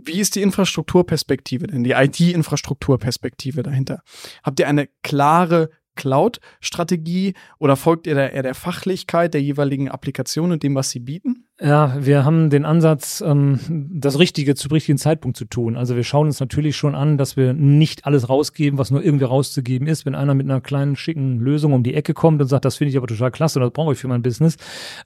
Wie 0.00 0.20
ist 0.20 0.36
die 0.36 0.42
Infrastrukturperspektive 0.42 1.66
denn, 1.66 1.82
die 1.82 1.90
IT-Infrastrukturperspektive 1.90 3.64
dahinter? 3.64 4.02
Habt 4.44 4.60
ihr 4.60 4.68
eine 4.68 4.88
klare 5.02 5.70
Cloud-Strategie 5.96 7.34
oder 7.58 7.74
folgt 7.74 8.06
ihr 8.06 8.14
da 8.14 8.28
eher 8.28 8.44
der 8.44 8.54
Fachlichkeit 8.54 9.34
der 9.34 9.42
jeweiligen 9.42 9.88
Applikation 9.88 10.52
und 10.52 10.62
dem, 10.62 10.76
was 10.76 10.90
sie 10.90 11.00
bieten? 11.00 11.47
Ja, 11.60 11.96
wir 11.98 12.24
haben 12.24 12.50
den 12.50 12.64
Ansatz, 12.64 13.20
ähm, 13.20 13.58
das 13.92 14.20
Richtige 14.20 14.54
zu 14.54 14.68
richtigen 14.68 14.96
Zeitpunkt 14.96 15.36
zu 15.36 15.44
tun. 15.44 15.76
Also 15.76 15.96
wir 15.96 16.04
schauen 16.04 16.28
uns 16.28 16.38
natürlich 16.38 16.76
schon 16.76 16.94
an, 16.94 17.18
dass 17.18 17.36
wir 17.36 17.52
nicht 17.52 18.06
alles 18.06 18.28
rausgeben, 18.28 18.78
was 18.78 18.92
nur 18.92 19.02
irgendwie 19.02 19.24
rauszugeben 19.24 19.88
ist. 19.88 20.06
Wenn 20.06 20.14
einer 20.14 20.34
mit 20.34 20.46
einer 20.46 20.60
kleinen, 20.60 20.94
schicken 20.94 21.40
Lösung 21.40 21.72
um 21.72 21.82
die 21.82 21.94
Ecke 21.94 22.14
kommt 22.14 22.40
und 22.40 22.46
sagt, 22.46 22.64
das 22.64 22.76
finde 22.76 22.90
ich 22.90 22.96
aber 22.96 23.08
total 23.08 23.32
klasse 23.32 23.58
und 23.58 23.64
das 23.64 23.72
brauche 23.72 23.92
ich 23.92 23.98
für 23.98 24.06
mein 24.06 24.22
Business, 24.22 24.56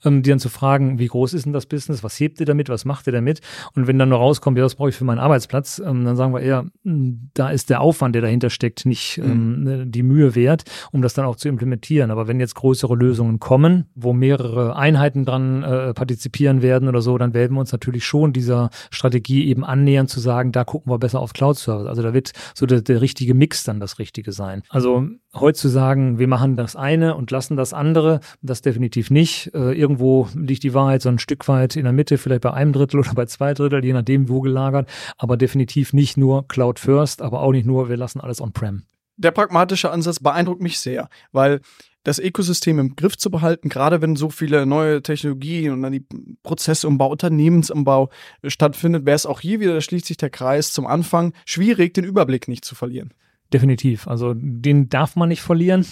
ähm, 0.05 0.23
die 0.23 0.29
dann 0.29 0.41
zu 0.41 0.51
fragen, 0.51 0.99
wie 0.99 1.07
groß 1.07 1.33
ist 1.33 1.47
denn 1.47 1.55
das 1.55 1.65
Business, 1.65 2.05
was 2.05 2.21
hebt 2.21 2.39
ihr 2.39 2.45
damit, 2.45 2.69
was 2.69 2.85
macht 2.85 3.07
ihr 3.07 3.15
damit? 3.15 3.41
Und 3.75 3.87
wenn 3.87 3.99
dann 3.99 4.11
nur 4.11 4.19
rauskommt, 4.19 4.59
ja, 4.59 4.65
das 4.65 4.75
brauche 4.75 4.91
ich 4.91 4.95
für 4.95 5.05
meinen 5.05 5.21
Arbeitsplatz, 5.21 5.79
ähm, 5.83 6.05
dann 6.05 6.17
sagen 6.17 6.35
wir 6.35 6.41
eher, 6.41 6.67
hm, 6.85 7.31
da 7.33 7.49
ist 7.49 7.71
der 7.71 7.81
Aufwand, 7.81 8.15
der 8.15 8.21
dahinter 8.21 8.51
steckt, 8.51 8.85
nicht 8.85 9.17
ähm, 9.17 9.63
mhm. 9.63 9.91
die 9.91 10.03
Mühe 10.03 10.35
wert, 10.35 10.65
um 10.91 11.01
das 11.01 11.15
dann 11.15 11.25
auch 11.25 11.37
zu 11.37 11.49
implementieren. 11.49 12.11
Aber 12.11 12.29
wenn 12.29 12.41
jetzt 12.41 12.57
größere 12.57 12.95
Lösungen 12.95 13.41
kommen, 13.41 13.87
wo 13.95 14.13
mehrere 14.13 14.77
Einheiten 14.77 15.25
dran 15.25 15.63
äh, 15.63 15.95
partizipieren, 15.95 16.42
investieren 16.43 16.63
werden 16.63 16.89
oder 16.89 17.03
so, 17.03 17.17
dann 17.19 17.35
werden 17.35 17.55
wir 17.55 17.61
uns 17.61 17.73
natürlich 17.73 18.05
schon 18.05 18.33
dieser 18.33 18.71
Strategie 18.91 19.47
eben 19.47 19.65
annähern 19.65 20.09
zu 20.09 20.21
sagen, 20.21 20.53
da 20.53 20.65
gucken 20.65 20.93
wir 20.93 20.99
besser 20.99 21.21
auf 21.21 21.33
Cloud-Service. 21.33 21.87
Also 21.87 22.03
da 22.03 22.13
wird 22.13 22.33
so 22.55 22.67
der, 22.67 22.83
der 22.83 23.01
richtige 23.01 23.35
Mix 23.35 23.65
dann 23.65 23.81
das 23.81 23.99
Richtige 23.99 24.33
sein. 24.33 24.63
Also 24.69 25.07
heute 25.35 25.59
zu 25.59 25.69
sagen, 25.69 26.19
wir 26.19 26.29
machen 26.29 26.57
das 26.57 26.77
eine 26.77 27.15
und 27.15 27.31
lassen 27.31 27.57
das 27.57 27.73
andere, 27.73 28.21
das 28.43 28.63
definitiv 28.63 29.11
nicht. 29.11 29.53
Äh, 29.55 29.73
irgendwo 29.73 30.29
liegt 30.35 30.63
die 30.63 30.75
Wahrheit 30.75 31.03
so 31.03 31.09
ein 31.09 31.19
Stück 31.19 31.47
weit 31.49 31.77
in 31.77 31.85
der 31.85 31.93
Mitte, 31.93 32.19
vielleicht 32.19 32.43
bei 32.43 32.53
einem 32.53 32.73
Drittel 32.73 33.01
oder 33.01 33.15
bei 33.15 33.27
zwei 33.27 33.55
Drittel, 33.55 33.85
je 33.85 33.93
nachdem 33.93 34.29
wo 34.29 34.41
gelagert, 34.41 34.89
aber 35.19 35.37
definitiv 35.37 35.93
nicht 35.93 36.17
nur 36.17 36.47
Cloud 36.49 36.79
First, 36.79 37.23
aber 37.23 37.41
auch 37.41 37.53
nicht 37.53 37.67
nur, 37.67 37.89
wir 37.89 37.97
lassen 37.97 38.21
alles 38.21 38.41
on-prem. 38.41 38.83
Der 39.19 39.31
pragmatische 39.31 39.91
Ansatz 39.91 40.21
beeindruckt 40.21 40.63
mich 40.63 40.81
sehr, 40.81 41.09
weil 41.33 41.61
das 42.05 42.19
Ökosystem 42.19 42.79
im 42.79 42.97
Griff 42.97 43.17
zu 43.17 43.31
behalten, 43.31 43.69
gerade 43.69 44.03
wenn 44.03 44.17
so 44.17 44.31
viele 44.31 44.67
neue 44.67 45.03
Technologien 45.03 45.73
und 45.73 45.83
dann 45.83 45.93
die 45.93 46.05
Prozessumbau, 46.43 47.11
Unternehmensumbau 47.11 48.11
stattfindet, 48.47 49.07
wäre 49.07 49.17
es 49.17 49.27
auch 49.27 49.41
hier 49.41 49.61
wieder, 49.61 49.75
da 49.75 49.81
schließt 49.81 50.07
sich 50.07 50.17
der 50.17 50.31
Kreis 50.31 50.73
zum 50.73 50.87
Anfang, 50.87 51.33
schwierig, 51.47 51.95
den 51.95 52.05
Überblick 52.05 52.49
nicht 52.49 52.65
zu 52.65 52.75
verlieren. 52.75 53.13
Definitiv. 53.53 54.09
Also 54.09 54.35
den 54.35 54.89
darf 54.89 55.17
man 55.17 55.29
nicht 55.29 55.43
verlieren. 55.43 55.85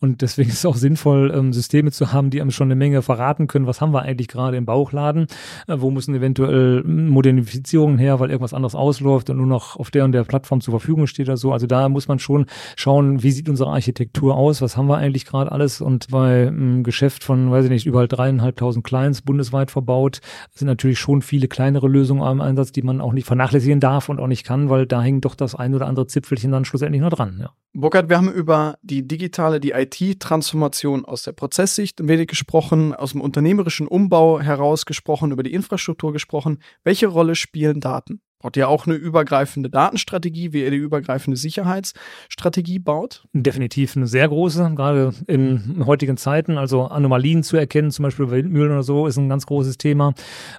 Und 0.00 0.22
deswegen 0.22 0.50
ist 0.50 0.58
es 0.58 0.66
auch 0.66 0.76
sinnvoll, 0.76 1.32
ähm, 1.34 1.52
Systeme 1.52 1.90
zu 1.90 2.12
haben, 2.12 2.30
die 2.30 2.40
einem 2.40 2.50
schon 2.50 2.68
eine 2.68 2.76
Menge 2.76 3.02
verraten 3.02 3.46
können. 3.46 3.66
Was 3.66 3.80
haben 3.80 3.92
wir 3.92 4.02
eigentlich 4.02 4.28
gerade 4.28 4.56
im 4.56 4.66
Bauchladen? 4.66 5.26
Äh, 5.66 5.76
wo 5.78 5.90
müssen 5.90 6.14
eventuell 6.14 6.82
Modernifizierungen 6.84 7.98
her, 7.98 8.20
weil 8.20 8.30
irgendwas 8.30 8.54
anderes 8.54 8.74
ausläuft 8.74 9.30
und 9.30 9.38
nur 9.38 9.46
noch 9.46 9.76
auf 9.76 9.90
der 9.90 10.04
und 10.04 10.12
der 10.12 10.24
Plattform 10.24 10.60
zur 10.60 10.72
Verfügung 10.72 11.06
steht 11.06 11.28
oder 11.28 11.36
so. 11.36 11.52
Also 11.52 11.66
da 11.66 11.88
muss 11.88 12.08
man 12.08 12.18
schon 12.18 12.46
schauen, 12.76 13.22
wie 13.22 13.30
sieht 13.30 13.48
unsere 13.48 13.70
Architektur 13.70 14.36
aus? 14.36 14.62
Was 14.62 14.76
haben 14.76 14.88
wir 14.88 14.96
eigentlich 14.96 15.26
gerade 15.26 15.52
alles? 15.52 15.80
Und 15.80 16.08
bei 16.10 16.48
einem 16.48 16.82
Geschäft 16.82 17.24
von, 17.24 17.50
weiß 17.50 17.64
ich 17.64 17.70
nicht, 17.70 17.86
überall 17.86 18.08
dreieinhalbtausend 18.08 18.84
Clients 18.84 19.22
bundesweit 19.22 19.70
verbaut, 19.70 20.20
sind 20.52 20.66
natürlich 20.66 20.98
schon 20.98 21.22
viele 21.22 21.48
kleinere 21.48 21.88
Lösungen 21.88 22.30
im 22.30 22.40
Einsatz, 22.40 22.72
die 22.72 22.82
man 22.82 23.00
auch 23.00 23.12
nicht 23.12 23.26
vernachlässigen 23.26 23.80
darf 23.80 24.08
und 24.08 24.20
auch 24.20 24.26
nicht 24.26 24.44
kann, 24.44 24.70
weil 24.70 24.86
da 24.86 25.02
hängt 25.02 25.24
doch 25.24 25.34
das 25.34 25.54
ein 25.54 25.74
oder 25.74 25.86
andere 25.86 26.06
Zipfelchen 26.06 26.52
dann 26.52 26.64
schlussendlich 26.64 27.00
noch 27.04 27.16
dran. 27.16 27.38
Ja. 27.40 27.54
Burkhard, 27.76 28.08
wir 28.08 28.16
haben 28.16 28.30
über 28.30 28.78
die 28.82 29.06
digitale, 29.06 29.58
die 29.58 29.72
IT-Transformation 29.72 31.04
aus 31.04 31.24
der 31.24 31.32
Prozesssicht 31.32 32.00
ein 32.00 32.06
wenig 32.06 32.28
gesprochen, 32.28 32.94
aus 32.94 33.12
dem 33.12 33.20
unternehmerischen 33.20 33.88
Umbau 33.88 34.40
heraus 34.40 34.86
gesprochen, 34.86 35.32
über 35.32 35.42
die 35.42 35.52
Infrastruktur 35.52 36.12
gesprochen. 36.12 36.60
Welche 36.84 37.08
Rolle 37.08 37.34
spielen 37.34 37.80
Daten? 37.80 38.20
Braucht 38.44 38.58
ihr 38.58 38.68
auch 38.68 38.86
eine 38.86 38.96
übergreifende 38.96 39.70
Datenstrategie, 39.70 40.52
wie 40.52 40.64
ihr 40.64 40.70
die 40.70 40.76
übergreifende 40.76 41.38
Sicherheitsstrategie 41.38 42.78
baut? 42.78 43.24
Definitiv 43.32 43.96
eine 43.96 44.06
sehr 44.06 44.28
große, 44.28 44.72
gerade 44.76 45.14
in 45.26 45.82
heutigen 45.86 46.18
Zeiten. 46.18 46.58
Also 46.58 46.82
Anomalien 46.82 47.42
zu 47.42 47.56
erkennen, 47.56 47.90
zum 47.90 48.02
Beispiel 48.02 48.30
Windmühlen 48.30 48.70
oder 48.70 48.82
so, 48.82 49.06
ist 49.06 49.16
ein 49.16 49.30
ganz 49.30 49.46
großes 49.46 49.78
Thema. 49.78 50.12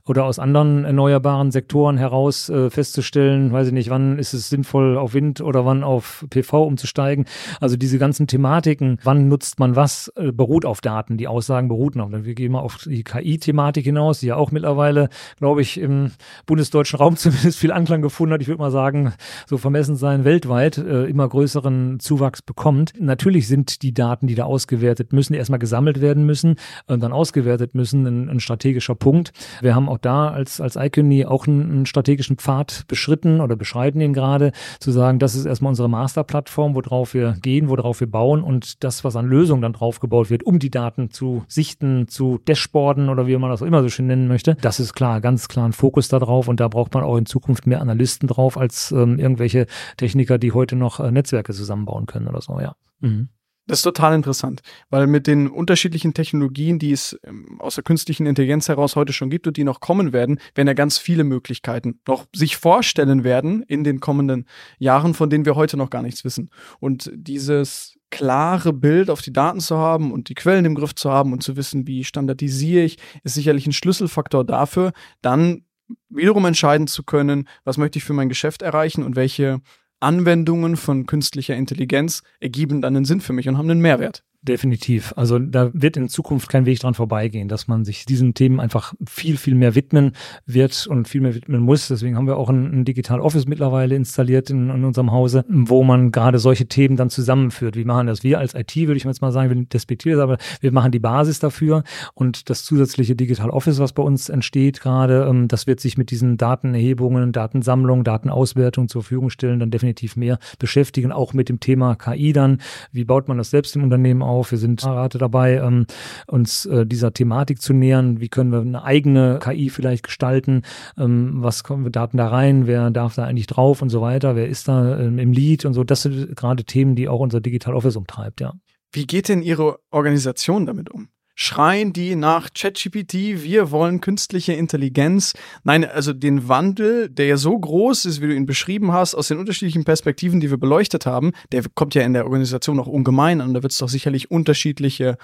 Oder 0.03 0.25
aus 0.25 0.39
anderen 0.39 0.83
erneuerbaren 0.83 1.51
Sektoren 1.51 1.99
heraus 1.99 2.49
äh, 2.49 2.71
festzustellen, 2.71 3.51
weiß 3.51 3.67
ich 3.67 3.73
nicht, 3.73 3.91
wann 3.91 4.17
ist 4.17 4.33
es 4.33 4.49
sinnvoll, 4.49 4.97
auf 4.97 5.13
Wind 5.13 5.41
oder 5.41 5.63
wann 5.67 5.83
auf 5.83 6.25
PV 6.31 6.63
umzusteigen. 6.63 7.25
Also 7.61 7.77
diese 7.77 7.99
ganzen 7.99 8.25
Thematiken, 8.25 8.97
wann 9.03 9.27
nutzt 9.27 9.59
man 9.59 9.75
was, 9.75 10.11
äh, 10.15 10.31
beruht 10.31 10.65
auf 10.65 10.81
Daten. 10.81 11.17
Die 11.17 11.27
Aussagen 11.27 11.67
beruhten 11.67 12.01
auf. 12.01 12.09
Wir 12.11 12.33
gehen 12.33 12.53
mal 12.53 12.61
auf 12.61 12.77
die 12.77 13.03
KI-Thematik 13.03 13.85
hinaus, 13.85 14.21
die 14.21 14.27
ja 14.27 14.37
auch 14.37 14.49
mittlerweile, 14.49 15.09
glaube 15.37 15.61
ich, 15.61 15.79
im 15.79 16.09
bundesdeutschen 16.47 16.97
Raum 16.97 17.15
zumindest 17.15 17.59
viel 17.59 17.74
Anklang 17.75 18.01
gefunden 18.01 18.33
hat, 18.33 18.41
ich 18.41 18.47
würde 18.47 18.61
mal 18.61 18.71
sagen, 18.71 19.13
so 19.45 19.57
vermessen 19.57 19.95
sein, 19.95 20.25
weltweit 20.25 20.77
äh, 20.77 21.05
immer 21.05 21.27
größeren 21.27 21.99
Zuwachs 21.99 22.41
bekommt. 22.41 22.93
Natürlich 22.99 23.47
sind 23.47 23.81
die 23.83 23.93
Daten, 23.93 24.27
die 24.27 24.35
da 24.35 24.45
ausgewertet 24.45 25.13
müssen, 25.13 25.33
erstmal 25.33 25.59
gesammelt 25.59 26.01
werden 26.01 26.25
müssen 26.25 26.55
und 26.87 27.03
dann 27.03 27.11
ausgewertet 27.11 27.75
müssen, 27.75 28.05
ein, 28.05 28.29
ein 28.29 28.39
strategischer 28.39 28.95
Punkt. 28.95 29.33
Wir 29.61 29.75
haben 29.75 29.89
auch 29.89 29.97
da 29.97 30.29
als, 30.29 30.61
als 30.61 30.75
Icony 30.75 31.25
auch 31.25 31.47
einen, 31.47 31.71
einen 31.71 31.85
strategischen 31.85 32.37
Pfad 32.37 32.85
beschritten 32.87 33.41
oder 33.41 33.55
beschreiten 33.55 34.01
ihn 34.01 34.13
gerade, 34.13 34.51
zu 34.79 34.91
sagen, 34.91 35.19
das 35.19 35.35
ist 35.35 35.45
erstmal 35.45 35.69
unsere 35.69 35.89
Masterplattform, 35.89 36.75
worauf 36.75 37.13
wir 37.13 37.35
gehen, 37.41 37.69
worauf 37.69 37.99
wir 37.99 38.09
bauen 38.09 38.41
und 38.41 38.83
das, 38.83 39.03
was 39.03 39.15
an 39.15 39.25
Lösungen 39.25 39.61
dann 39.61 39.73
drauf 39.73 39.99
gebaut 39.99 40.29
wird, 40.29 40.43
um 40.43 40.59
die 40.59 40.69
Daten 40.69 41.11
zu 41.11 41.43
sichten, 41.47 42.07
zu 42.07 42.39
dashboarden 42.45 43.09
oder 43.09 43.27
wie 43.27 43.37
man 43.37 43.49
das 43.49 43.61
auch 43.61 43.67
immer 43.67 43.81
so 43.81 43.89
schön 43.89 44.07
nennen 44.07 44.27
möchte. 44.27 44.55
Das 44.61 44.79
ist 44.79 44.93
klar, 44.93 45.21
ganz 45.21 45.47
klar 45.47 45.67
ein 45.67 45.73
Fokus 45.73 46.07
darauf 46.07 46.47
und 46.47 46.59
da 46.59 46.67
braucht 46.67 46.93
man 46.93 47.03
auch 47.03 47.17
in 47.17 47.25
Zukunft 47.25 47.64
mehr 47.65 47.81
Analysten 47.81 48.27
drauf 48.27 48.57
als 48.57 48.91
ähm, 48.91 49.19
irgendwelche 49.19 49.67
Techniker, 49.97 50.37
die 50.37 50.51
heute 50.51 50.75
noch 50.75 50.99
äh, 50.99 51.11
Netzwerke 51.11 51.53
zusammenbauen 51.53 52.05
können 52.05 52.27
oder 52.27 52.41
so, 52.41 52.59
ja. 52.59 52.75
Mhm. 52.99 53.29
Das 53.67 53.79
ist 53.79 53.83
total 53.83 54.13
interessant, 54.13 54.61
weil 54.91 55.07
mit 55.07 55.25
den 55.25 55.47
unterschiedlichen 55.47 56.13
Technologien, 56.13 56.77
die 56.77 56.91
es 56.91 57.19
ähm, 57.23 57.59
aus 57.59 57.75
der 57.75 57.83
künstlichen 57.83 58.27
Intelligenz 58.27 58.67
heraus 58.67 58.95
heute 58.95 59.11
schon 59.11 59.31
gibt 59.31 59.47
und 59.47 59.57
die 59.57 59.63
noch 59.63 59.79
kommen 59.79 60.13
werden, 60.13 60.39
werden 60.53 60.67
ja 60.67 60.75
ganz 60.75 60.99
viele 60.99 61.23
Möglichkeiten 61.23 61.99
noch 62.07 62.25
sich 62.35 62.57
vorstellen 62.57 63.23
werden 63.23 63.63
in 63.63 63.83
den 63.83 63.99
kommenden 63.99 64.45
Jahren, 64.77 65.15
von 65.15 65.31
denen 65.31 65.45
wir 65.45 65.55
heute 65.55 65.77
noch 65.77 65.89
gar 65.89 66.03
nichts 66.03 66.23
wissen. 66.23 66.51
Und 66.79 67.11
dieses 67.15 67.97
klare 68.11 68.71
Bild 68.71 69.09
auf 69.09 69.23
die 69.23 69.33
Daten 69.33 69.59
zu 69.59 69.77
haben 69.77 70.11
und 70.11 70.29
die 70.29 70.35
Quellen 70.35 70.65
im 70.65 70.75
Griff 70.75 70.93
zu 70.93 71.11
haben 71.11 71.33
und 71.33 71.41
zu 71.41 71.57
wissen, 71.57 71.87
wie 71.87 72.03
standardisiere 72.03 72.83
ich, 72.83 72.97
ist 73.23 73.33
sicherlich 73.33 73.65
ein 73.65 73.73
Schlüsselfaktor 73.73 74.45
dafür, 74.45 74.93
dann 75.23 75.63
wiederum 76.09 76.45
entscheiden 76.45 76.87
zu 76.87 77.03
können, 77.03 77.47
was 77.63 77.77
möchte 77.77 77.97
ich 77.97 78.05
für 78.05 78.13
mein 78.13 78.29
Geschäft 78.29 78.61
erreichen 78.61 79.03
und 79.03 79.15
welche 79.15 79.61
Anwendungen 79.99 80.77
von 80.77 81.05
künstlicher 81.05 81.55
Intelligenz 81.55 82.21
ergeben 82.39 82.81
dann 82.81 82.95
einen 82.95 83.05
Sinn 83.05 83.21
für 83.21 83.33
mich 83.33 83.47
und 83.47 83.57
haben 83.57 83.69
einen 83.69 83.81
Mehrwert. 83.81 84.23
Definitiv. 84.47 85.11
Also 85.15 85.39
da 85.39 85.71
wird 85.73 85.97
in 85.97 86.07
Zukunft 86.07 86.49
kein 86.49 86.67
Weg 86.67 86.79
dran 86.79 86.93
vorbeigehen, 86.93 87.47
dass 87.47 87.67
man 87.67 87.83
sich 87.83 88.05
diesen 88.05 88.35
Themen 88.35 88.59
einfach 88.59 88.93
viel, 89.07 89.37
viel 89.37 89.55
mehr 89.55 89.73
widmen 89.73 90.11
wird 90.45 90.85
und 90.85 91.07
viel 91.07 91.21
mehr 91.21 91.33
widmen 91.33 91.61
muss. 91.61 91.87
Deswegen 91.87 92.15
haben 92.15 92.27
wir 92.27 92.37
auch 92.37 92.49
ein, 92.49 92.81
ein 92.81 92.85
Digital 92.85 93.21
Office 93.21 93.47
mittlerweile 93.47 93.95
installiert 93.95 94.51
in, 94.51 94.69
in, 94.69 94.83
unserem 94.83 95.11
Hause, 95.11 95.45
wo 95.49 95.83
man 95.83 96.11
gerade 96.11 96.37
solche 96.37 96.67
Themen 96.67 96.95
dann 96.95 97.09
zusammenführt. 97.09 97.75
Wie 97.75 97.85
machen 97.85 98.05
das? 98.05 98.23
Wir 98.23 98.37
als 98.37 98.53
IT, 98.53 98.75
würde 98.75 98.97
ich 98.97 99.03
jetzt 99.03 99.21
mal 99.21 99.31
sagen, 99.31 99.49
wir 99.49 99.65
despektieren 99.65 100.19
das, 100.19 100.23
aber 100.23 100.37
wir 100.61 100.71
machen 100.71 100.91
die 100.91 100.99
Basis 100.99 101.39
dafür 101.39 101.83
und 102.13 102.51
das 102.51 102.63
zusätzliche 102.63 103.15
Digital 103.15 103.49
Office, 103.49 103.79
was 103.79 103.93
bei 103.93 104.03
uns 104.03 104.29
entsteht 104.29 104.79
gerade, 104.79 105.25
ähm, 105.27 105.47
das 105.47 105.65
wird 105.65 105.79
sich 105.79 105.97
mit 105.97 106.11
diesen 106.11 106.37
Datenerhebungen, 106.37 107.31
Datensammlung, 107.31 108.03
Datenauswertung 108.03 108.89
zur 108.89 109.01
Verfügung 109.01 109.31
stellen, 109.31 109.59
dann 109.59 109.71
definitiv 109.71 110.15
mehr 110.15 110.37
beschäftigen, 110.59 111.11
auch 111.11 111.33
mit 111.33 111.49
dem 111.49 111.59
Thema 111.59 111.95
KI 111.95 112.31
dann. 112.31 112.59
Wie 112.91 113.05
baut 113.05 113.27
man 113.27 113.39
das 113.39 113.49
selbst 113.49 113.75
im 113.75 113.83
Unternehmen 113.83 114.21
auf? 114.21 114.34
Auf. 114.35 114.51
Wir 114.51 114.57
sind 114.57 114.81
gerade 114.81 115.17
dabei, 115.17 115.55
ähm, 115.55 115.85
uns 116.27 116.65
äh, 116.65 116.85
dieser 116.85 117.13
Thematik 117.13 117.61
zu 117.61 117.73
nähern. 117.73 118.19
Wie 118.19 118.29
können 118.29 118.51
wir 118.51 118.59
eine 118.59 118.83
eigene 118.83 119.39
KI 119.41 119.69
vielleicht 119.69 120.03
gestalten? 120.03 120.63
Ähm, 120.97 121.31
was 121.37 121.63
kommen 121.63 121.85
wir 121.85 121.91
Daten 121.91 122.17
da 122.17 122.27
rein? 122.27 122.67
Wer 122.67 122.91
darf 122.91 123.15
da 123.15 123.23
eigentlich 123.23 123.47
drauf 123.47 123.81
und 123.81 123.89
so 123.89 124.01
weiter? 124.01 124.35
Wer 124.35 124.47
ist 124.47 124.67
da 124.67 124.99
ähm, 124.99 125.19
im 125.19 125.31
Lead 125.31 125.65
und 125.65 125.73
so? 125.73 125.83
Das 125.83 126.01
sind 126.01 126.35
gerade 126.35 126.65
Themen, 126.65 126.95
die 126.95 127.07
auch 127.07 127.19
unser 127.19 127.41
Digital 127.41 127.73
Office 127.73 127.95
umtreibt, 127.95 128.41
ja. 128.41 128.53
Wie 128.91 129.07
geht 129.07 129.29
denn 129.29 129.41
Ihre 129.41 129.79
Organisation 129.91 130.65
damit 130.65 130.89
um? 130.89 131.09
Schreien 131.35 131.91
die 131.91 132.15
nach 132.15 132.49
ChatGPT, 132.53 133.43
wir 133.43 133.69
wollen 133.71 133.99
künstliche 133.99 134.53
Intelligenz. 134.53 135.33
Nein, 135.63 135.83
also 135.85 136.13
den 136.13 136.47
Wandel, 136.47 137.09
der 137.09 137.27
ja 137.27 137.37
so 137.37 137.57
groß 137.57 138.05
ist, 138.05 138.21
wie 138.21 138.27
du 138.27 138.33
ihn 138.33 138.45
beschrieben 138.45 138.93
hast, 138.93 139.13
aus 139.15 139.27
den 139.27 139.37
unterschiedlichen 139.37 139.83
Perspektiven, 139.83 140.39
die 140.39 140.49
wir 140.49 140.57
beleuchtet 140.57 141.05
haben, 141.05 141.33
der 141.51 141.63
kommt 141.75 141.93
ja 141.93 142.03
in 142.03 142.13
der 142.13 142.23
Organisation 142.23 142.77
noch 142.77 142.87
ungemein 142.87 143.41
an. 143.41 143.53
Da 143.53 143.61
wird 143.61 143.73
es 143.73 143.77
doch 143.77 143.89
sicherlich 143.89 144.31
unterschiedliche 144.31 145.17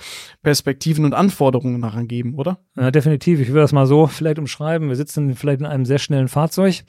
Perspektiven 0.44 1.06
und 1.06 1.14
Anforderungen 1.14 1.82
daran 1.82 2.10
geben, 2.10 2.36
oder? 2.36 2.60
Ja, 2.76 2.92
definitiv. 2.92 3.40
Ich 3.40 3.48
würde 3.48 3.62
das 3.62 3.72
mal 3.72 3.88
so 3.88 4.08
vielleicht 4.08 4.38
umschreiben. 4.38 4.90
Wir 4.90 4.98
sitzen 4.98 5.36
vielleicht 5.36 5.62
in 5.62 5.66
einem 5.66 5.86
sehr 5.86 6.00
schnellen 6.00 6.28
Fahrzeug 6.28 6.84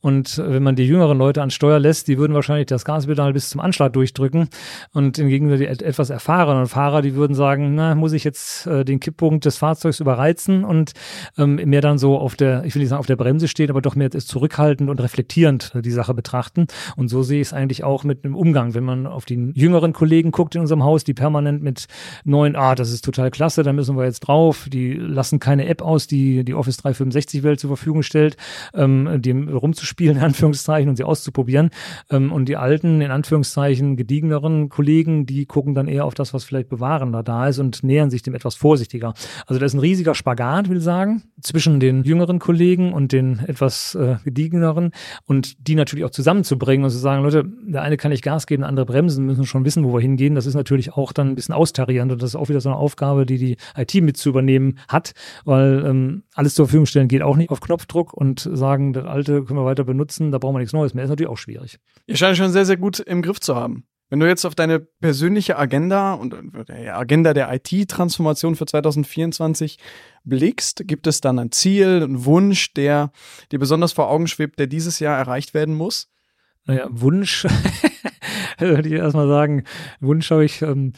und 0.00 0.38
wenn 0.38 0.62
man 0.62 0.76
die 0.76 0.86
jüngeren 0.86 1.18
Leute 1.18 1.42
an 1.42 1.50
Steuer 1.50 1.80
lässt, 1.80 2.06
die 2.06 2.16
würden 2.16 2.34
wahrscheinlich 2.34 2.66
das 2.66 2.84
Gaspedal 2.84 3.32
bis 3.32 3.50
zum 3.50 3.60
Anschlag 3.60 3.92
durchdrücken 3.92 4.48
und 4.92 5.16
hingegen 5.16 5.56
die 5.56 5.66
etwas 5.66 6.10
erfahrenen 6.10 6.66
Fahrer, 6.66 7.02
die 7.02 7.14
würden 7.14 7.34
sagen, 7.34 7.74
na, 7.74 7.96
muss 7.96 8.12
ich 8.12 8.22
jetzt 8.22 8.67
äh, 8.68 8.84
den 8.84 9.00
Kipppunkt 9.00 9.44
des 9.44 9.56
Fahrzeugs 9.58 10.00
überreizen 10.00 10.64
und 10.64 10.92
ähm, 11.36 11.56
mehr 11.56 11.80
dann 11.80 11.98
so 11.98 12.18
auf 12.18 12.36
der, 12.36 12.64
ich 12.64 12.74
will 12.74 12.80
nicht 12.80 12.90
sagen 12.90 13.00
auf 13.00 13.06
der 13.06 13.16
Bremse 13.16 13.48
stehen, 13.48 13.70
aber 13.70 13.82
doch 13.82 13.94
mehr 13.94 14.10
zurückhaltend 14.10 14.90
und 14.90 15.00
reflektierend 15.00 15.72
äh, 15.74 15.82
die 15.82 15.90
Sache 15.90 16.14
betrachten. 16.14 16.66
Und 16.96 17.08
so 17.08 17.22
sehe 17.22 17.40
ich 17.40 17.48
es 17.48 17.52
eigentlich 17.52 17.84
auch 17.84 18.04
mit 18.04 18.24
dem 18.24 18.34
Umgang, 18.34 18.74
wenn 18.74 18.84
man 18.84 19.06
auf 19.06 19.24
die 19.24 19.52
jüngeren 19.54 19.92
Kollegen 19.92 20.30
guckt 20.30 20.54
in 20.54 20.60
unserem 20.60 20.84
Haus, 20.84 21.04
die 21.04 21.14
permanent 21.14 21.62
mit 21.62 21.86
neuen, 22.24 22.56
ah, 22.56 22.74
das 22.74 22.92
ist 22.92 23.04
total 23.04 23.30
klasse, 23.30 23.62
da 23.62 23.72
müssen 23.72 23.96
wir 23.96 24.04
jetzt 24.04 24.20
drauf, 24.20 24.68
die 24.70 24.94
lassen 24.94 25.38
keine 25.40 25.66
App 25.66 25.82
aus, 25.82 26.06
die 26.06 26.44
die 26.44 26.54
Office 26.54 26.78
365 26.78 27.42
Welt 27.42 27.60
zur 27.60 27.68
Verfügung 27.68 28.02
stellt, 28.02 28.36
ähm, 28.74 29.20
die 29.20 29.30
rumzuspielen, 29.30 30.18
in 30.18 30.22
Anführungszeichen, 30.22 30.88
und 30.88 30.96
sie 30.96 31.04
auszuprobieren. 31.04 31.70
Ähm, 32.10 32.32
und 32.32 32.46
die 32.48 32.56
alten, 32.56 33.00
in 33.00 33.10
Anführungszeichen, 33.10 33.96
gediegeneren 33.96 34.68
Kollegen, 34.68 35.26
die 35.26 35.46
gucken 35.46 35.74
dann 35.74 35.88
eher 35.88 36.04
auf 36.04 36.14
das, 36.14 36.34
was 36.34 36.44
vielleicht 36.44 36.68
bewahrender 36.68 37.22
da 37.22 37.48
ist 37.48 37.58
und 37.58 37.82
nähern 37.82 38.10
sich 38.10 38.22
dem 38.22 38.34
etwas 38.34 38.54
vorsichtiger. 38.58 39.14
Also 39.46 39.58
da 39.58 39.66
ist 39.66 39.74
ein 39.74 39.80
riesiger 39.80 40.14
Spagat, 40.14 40.68
will 40.68 40.80
sagen, 40.80 41.22
zwischen 41.40 41.80
den 41.80 42.02
jüngeren 42.04 42.38
Kollegen 42.38 42.92
und 42.92 43.12
den 43.12 43.38
etwas 43.46 43.94
äh, 43.94 44.16
gediegeneren 44.24 44.90
und 45.24 45.68
die 45.68 45.74
natürlich 45.74 46.04
auch 46.04 46.10
zusammenzubringen 46.10 46.84
und 46.84 46.90
zu 46.90 46.98
sagen, 46.98 47.22
Leute, 47.22 47.44
der 47.66 47.82
eine 47.82 47.96
kann 47.96 48.10
nicht 48.10 48.24
Gas 48.24 48.46
geben, 48.46 48.62
der 48.62 48.68
andere 48.68 48.86
bremsen, 48.86 49.24
müssen 49.24 49.46
schon 49.46 49.64
wissen, 49.64 49.84
wo 49.84 49.94
wir 49.94 50.00
hingehen. 50.00 50.34
Das 50.34 50.46
ist 50.46 50.54
natürlich 50.54 50.92
auch 50.92 51.12
dann 51.12 51.28
ein 51.28 51.34
bisschen 51.34 51.54
austarierend 51.54 52.12
und 52.12 52.22
das 52.22 52.30
ist 52.30 52.36
auch 52.36 52.48
wieder 52.48 52.60
so 52.60 52.68
eine 52.68 52.78
Aufgabe, 52.78 53.24
die 53.24 53.38
die 53.38 53.56
IT 53.76 53.94
mit 53.94 54.16
zu 54.16 54.28
übernehmen 54.28 54.78
hat, 54.88 55.12
weil 55.44 55.84
ähm, 55.86 56.24
alles 56.34 56.54
zur 56.54 56.66
Verfügung 56.66 56.86
stellen 56.86 57.08
geht 57.08 57.22
auch 57.22 57.36
nicht 57.36 57.50
auf 57.50 57.60
Knopfdruck 57.60 58.12
und 58.12 58.48
sagen, 58.52 58.92
das 58.92 59.06
alte 59.06 59.44
können 59.44 59.58
wir 59.58 59.64
weiter 59.64 59.84
benutzen, 59.84 60.32
da 60.32 60.38
brauchen 60.38 60.54
wir 60.54 60.60
nichts 60.60 60.72
Neues 60.72 60.94
mehr, 60.94 61.04
ist 61.04 61.10
natürlich 61.10 61.30
auch 61.30 61.38
schwierig. 61.38 61.78
Ihr 62.06 62.16
scheint 62.16 62.36
schon 62.36 62.50
sehr, 62.50 62.66
sehr 62.66 62.76
gut 62.76 63.00
im 63.00 63.22
Griff 63.22 63.40
zu 63.40 63.54
haben. 63.54 63.84
Wenn 64.10 64.20
du 64.20 64.26
jetzt 64.26 64.46
auf 64.46 64.54
deine 64.54 64.80
persönliche 64.80 65.58
Agenda 65.58 66.14
und 66.14 66.34
der 66.68 66.96
Agenda 66.96 67.34
der 67.34 67.52
IT-Transformation 67.52 68.56
für 68.56 68.64
2024 68.64 69.78
blickst, 70.24 70.82
gibt 70.86 71.06
es 71.06 71.20
dann 71.20 71.38
ein 71.38 71.52
Ziel, 71.52 72.02
einen 72.02 72.24
Wunsch, 72.24 72.72
der 72.72 73.12
dir 73.52 73.58
besonders 73.58 73.92
vor 73.92 74.08
Augen 74.08 74.26
schwebt, 74.26 74.58
der 74.58 74.66
dieses 74.66 74.98
Jahr 74.98 75.18
erreicht 75.18 75.52
werden 75.52 75.74
muss? 75.74 76.10
Naja, 76.64 76.86
Wunsch, 76.90 77.46
würde 78.58 78.88
ich 78.88 78.94
erstmal 78.94 79.28
sagen, 79.28 79.64
Wunsch 80.00 80.30
habe 80.30 80.44
ich, 80.44 80.62
ähm, 80.62 80.92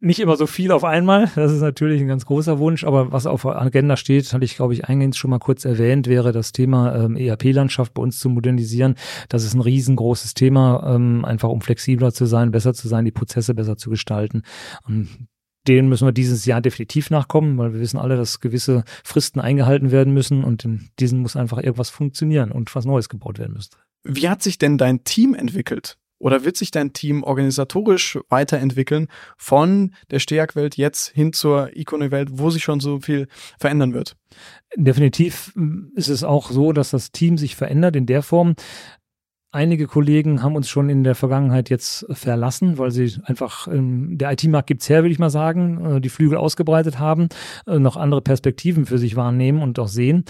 nicht 0.00 0.20
immer 0.20 0.36
so 0.36 0.46
viel 0.46 0.70
auf 0.72 0.84
einmal. 0.84 1.30
Das 1.34 1.52
ist 1.52 1.60
natürlich 1.60 2.00
ein 2.00 2.08
ganz 2.08 2.24
großer 2.26 2.58
Wunsch. 2.58 2.84
Aber 2.84 3.12
was 3.12 3.26
auf 3.26 3.42
der 3.42 3.60
Agenda 3.60 3.96
steht, 3.96 4.32
hatte 4.32 4.44
ich, 4.44 4.56
glaube 4.56 4.72
ich, 4.72 4.84
eingehend 4.84 5.16
schon 5.16 5.30
mal 5.30 5.38
kurz 5.38 5.64
erwähnt, 5.64 6.06
wäre 6.06 6.32
das 6.32 6.52
Thema 6.52 6.94
ähm, 6.94 7.16
ERP-Landschaft 7.16 7.94
bei 7.94 8.02
uns 8.02 8.18
zu 8.18 8.28
modernisieren. 8.28 8.94
Das 9.28 9.44
ist 9.44 9.54
ein 9.54 9.60
riesengroßes 9.60 10.34
Thema, 10.34 10.94
ähm, 10.94 11.24
einfach 11.24 11.48
um 11.48 11.60
flexibler 11.60 12.12
zu 12.12 12.26
sein, 12.26 12.50
besser 12.50 12.74
zu 12.74 12.88
sein, 12.88 13.04
die 13.04 13.10
Prozesse 13.10 13.54
besser 13.54 13.76
zu 13.76 13.90
gestalten. 13.90 14.42
Und 14.86 15.08
denen 15.66 15.88
müssen 15.88 16.06
wir 16.06 16.12
dieses 16.12 16.46
Jahr 16.46 16.60
definitiv 16.60 17.10
nachkommen, 17.10 17.58
weil 17.58 17.74
wir 17.74 17.80
wissen 17.80 17.98
alle, 17.98 18.16
dass 18.16 18.40
gewisse 18.40 18.84
Fristen 19.04 19.40
eingehalten 19.40 19.90
werden 19.90 20.14
müssen 20.14 20.44
und 20.44 20.64
in 20.64 20.88
diesen 20.98 21.20
muss 21.20 21.36
einfach 21.36 21.58
irgendwas 21.58 21.90
funktionieren 21.90 22.52
und 22.52 22.74
was 22.74 22.84
Neues 22.84 23.08
gebaut 23.08 23.38
werden 23.38 23.52
müsste. 23.52 23.76
Wie 24.04 24.28
hat 24.28 24.42
sich 24.42 24.58
denn 24.58 24.78
dein 24.78 25.04
Team 25.04 25.34
entwickelt? 25.34 25.98
Oder 26.18 26.44
wird 26.44 26.56
sich 26.56 26.70
dein 26.70 26.92
Team 26.92 27.22
organisatorisch 27.22 28.18
weiterentwickeln 28.28 29.08
von 29.36 29.94
der 30.10 30.18
Steag-Welt 30.18 30.76
jetzt 30.76 31.08
hin 31.08 31.32
zur 31.32 31.76
Icone-Welt, 31.76 32.30
wo 32.32 32.50
sich 32.50 32.64
schon 32.64 32.80
so 32.80 33.00
viel 33.00 33.28
verändern 33.58 33.94
wird? 33.94 34.16
Definitiv 34.76 35.52
ist 35.94 36.08
es 36.08 36.24
auch 36.24 36.50
so, 36.50 36.72
dass 36.72 36.90
das 36.90 37.12
Team 37.12 37.38
sich 37.38 37.56
verändert 37.56 37.96
in 37.96 38.06
der 38.06 38.22
Form, 38.22 38.54
Einige 39.50 39.86
Kollegen 39.86 40.42
haben 40.42 40.56
uns 40.56 40.68
schon 40.68 40.90
in 40.90 41.04
der 41.04 41.14
Vergangenheit 41.14 41.70
jetzt 41.70 42.04
verlassen, 42.10 42.76
weil 42.76 42.90
sie 42.90 43.14
einfach, 43.24 43.66
ähm, 43.66 44.18
der 44.18 44.32
IT-Markt 44.32 44.66
gibt's 44.66 44.90
her, 44.90 45.02
würde 45.02 45.12
ich 45.12 45.18
mal 45.18 45.30
sagen, 45.30 45.96
äh, 45.96 46.00
die 46.02 46.10
Flügel 46.10 46.36
ausgebreitet 46.36 46.98
haben, 46.98 47.30
äh, 47.66 47.78
noch 47.78 47.96
andere 47.96 48.20
Perspektiven 48.20 48.84
für 48.84 48.98
sich 48.98 49.16
wahrnehmen 49.16 49.62
und 49.62 49.78
auch 49.78 49.88
sehen. 49.88 50.26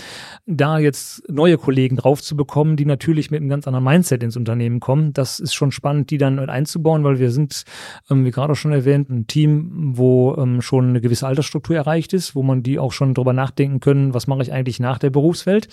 Da 0.46 0.78
jetzt 0.78 1.28
neue 1.28 1.58
Kollegen 1.58 1.96
drauf 1.96 2.22
zu 2.22 2.36
bekommen, 2.36 2.76
die 2.76 2.84
natürlich 2.84 3.32
mit 3.32 3.40
einem 3.40 3.48
ganz 3.48 3.66
anderen 3.66 3.86
Mindset 3.86 4.22
ins 4.22 4.36
Unternehmen 4.36 4.78
kommen, 4.78 5.12
das 5.14 5.40
ist 5.40 5.52
schon 5.52 5.72
spannend, 5.72 6.10
die 6.10 6.18
dann 6.18 6.38
einzubauen, 6.38 7.02
weil 7.02 7.18
wir 7.18 7.32
sind, 7.32 7.64
ähm, 8.08 8.24
wie 8.24 8.30
gerade 8.30 8.52
auch 8.52 8.56
schon 8.56 8.70
erwähnt, 8.70 9.10
ein 9.10 9.26
Team, 9.26 9.96
wo 9.96 10.36
ähm, 10.36 10.62
schon 10.62 10.90
eine 10.90 11.00
gewisse 11.00 11.26
Altersstruktur 11.26 11.74
erreicht 11.74 12.12
ist, 12.12 12.36
wo 12.36 12.44
man 12.44 12.62
die 12.62 12.78
auch 12.78 12.92
schon 12.92 13.14
drüber 13.14 13.32
nachdenken 13.32 13.80
können, 13.80 14.14
was 14.14 14.28
mache 14.28 14.42
ich 14.42 14.52
eigentlich 14.52 14.78
nach 14.78 15.00
der 15.00 15.10
Berufswelt 15.10 15.66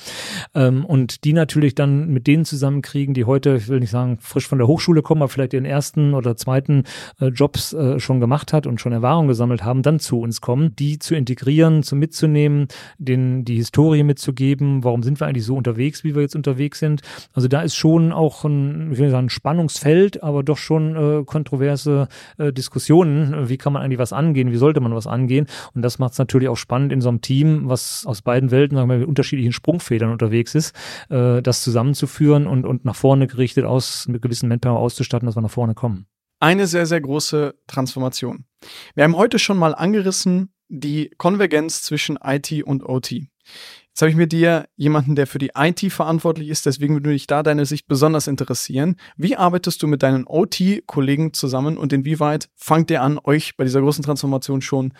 ähm, 0.56 0.84
und 0.84 1.25
die 1.25 1.34
natürlich 1.34 1.75
dann 1.75 2.10
mit 2.10 2.25
denen 2.25 2.44
zusammenkriegen, 2.44 3.14
die 3.14 3.25
heute 3.25 3.35
heute, 3.36 3.58
ich 3.58 3.68
will 3.68 3.82
nicht 3.82 3.89
sagen, 3.89 4.18
frisch 4.22 4.48
von 4.48 4.60
der 4.60 4.68
Hochschule 4.68 5.01
kommen, 5.01 5.22
aber 5.22 5.27
vielleicht 5.27 5.51
ihren 5.51 5.65
ersten 5.65 6.13
oder 6.13 6.38
zweiten 6.38 6.84
äh, 7.20 7.27
Jobs 7.27 7.74
äh, 7.74 8.00
schon 8.00 8.22
gemacht 8.22 8.54
hat 8.54 8.65
und 8.65 8.80
schon 8.80 8.94
Erfahrung 8.94 9.27
gesammelt 9.27 9.62
haben, 9.65 9.82
dann 9.82 10.00
zu 10.00 10.22
uns 10.22 10.39
kommen, 10.39 10.74
die 10.77 11.00
zu 11.00 11.15
integrieren, 11.15 11.84
zu 11.84 11.98
mitzunehmen, 11.98 12.70
den, 12.98 13.44
die 13.44 13.58
Historie 13.58 14.04
mitzugeben, 14.04 14.86
warum 14.86 15.04
sind 15.04 15.20
wir 15.20 15.27
eigentlich 15.27 15.44
so 15.44 15.58
unterwegs, 15.58 16.06
wie 16.06 16.15
wir 16.15 16.22
jetzt 16.22 16.36
unterwegs 16.36 16.80
sind. 16.80 17.01
Also 17.34 17.50
da 17.50 17.62
ist 17.62 17.75
schon 17.75 18.13
auch 18.13 18.46
ein, 18.46 18.94
ich 18.94 19.00
will 19.00 19.08
nicht 19.08 19.12
sagen, 19.12 19.30
Spannungsfeld, 19.30 20.24
aber 20.24 20.42
doch 20.42 20.58
schon 20.58 20.96
äh, 20.96 21.25
kontroverse 21.25 22.08
äh, 22.38 22.54
Diskussionen. 22.54 23.50
Wie 23.50 23.58
kann 23.58 23.74
man 23.74 23.82
eigentlich 23.82 24.00
was 24.00 24.13
angehen? 24.13 24.54
Wie 24.54 24.58
sollte 24.58 24.80
man 24.80 24.96
was 24.96 25.08
angehen? 25.08 25.48
Und 25.74 25.82
das 25.82 26.00
macht 26.00 26.13
es 26.13 26.20
natürlich 26.20 26.48
auch 26.48 26.56
spannend 26.56 26.94
in 26.94 27.01
so 27.01 27.10
einem 27.10 27.20
Team, 27.20 27.63
was 27.65 28.06
aus 28.06 28.22
beiden 28.22 28.51
Welten, 28.51 28.77
sagen 28.77 28.89
wir, 28.89 29.00
mit 29.00 29.08
unterschiedlichen 29.10 29.51
Sprungfedern 29.51 30.10
unterwegs 30.10 30.56
ist, 30.56 30.74
äh, 31.10 31.42
das 31.42 31.63
zusammenzuführen 31.63 32.48
und, 32.48 32.65
und 32.65 32.86
nach 32.86 32.96
vorne 32.96 33.25
gerichtet 33.27 33.65
aus, 33.65 34.08
mit 34.08 34.22
gewissen 34.22 34.50
Manpower 34.50 34.79
auszustatten, 34.79 35.25
dass 35.25 35.36
wir 35.36 35.41
nach 35.41 35.51
vorne 35.51 35.74
kommen. 35.75 36.08
Eine 36.39 36.67
sehr, 36.67 36.86
sehr 36.86 37.01
große 37.01 37.55
Transformation. 37.67 38.46
Wir 38.94 39.03
haben 39.03 39.15
heute 39.15 39.39
schon 39.39 39.58
mal 39.58 39.74
angerissen 39.74 40.53
die 40.67 41.12
Konvergenz 41.17 41.84
zwischen 41.84 42.17
IT 42.22 42.63
und 42.63 42.84
OT. 42.84 43.12
Jetzt 43.12 44.01
habe 44.01 44.10
ich 44.10 44.17
mit 44.17 44.34
dir 44.34 44.67
jemanden, 44.75 45.15
der 45.15 45.27
für 45.27 45.38
die 45.38 45.51
IT 45.55 45.79
verantwortlich 45.91 46.50
ist, 46.50 46.65
deswegen 46.65 46.96
würde 46.96 47.10
mich 47.10 47.27
da 47.27 47.44
deine 47.44 47.65
Sicht 47.65 47.88
besonders 47.88 48.27
interessieren. 48.27 48.98
Wie 49.15 49.38
arbeitest 49.38 49.82
du 49.82 49.88
mit 49.88 50.03
deinen 50.03 50.25
OT-Kollegen 50.27 51.32
zusammen 51.32 51.77
und 51.77 51.94
inwieweit 51.94 52.50
fangt 52.55 52.91
ihr 52.91 53.01
an, 53.01 53.20
euch 53.24 53.55
bei 53.55 53.63
dieser 53.63 53.79
großen 53.79 54.03
Transformation 54.03 54.62
schon 54.62 54.94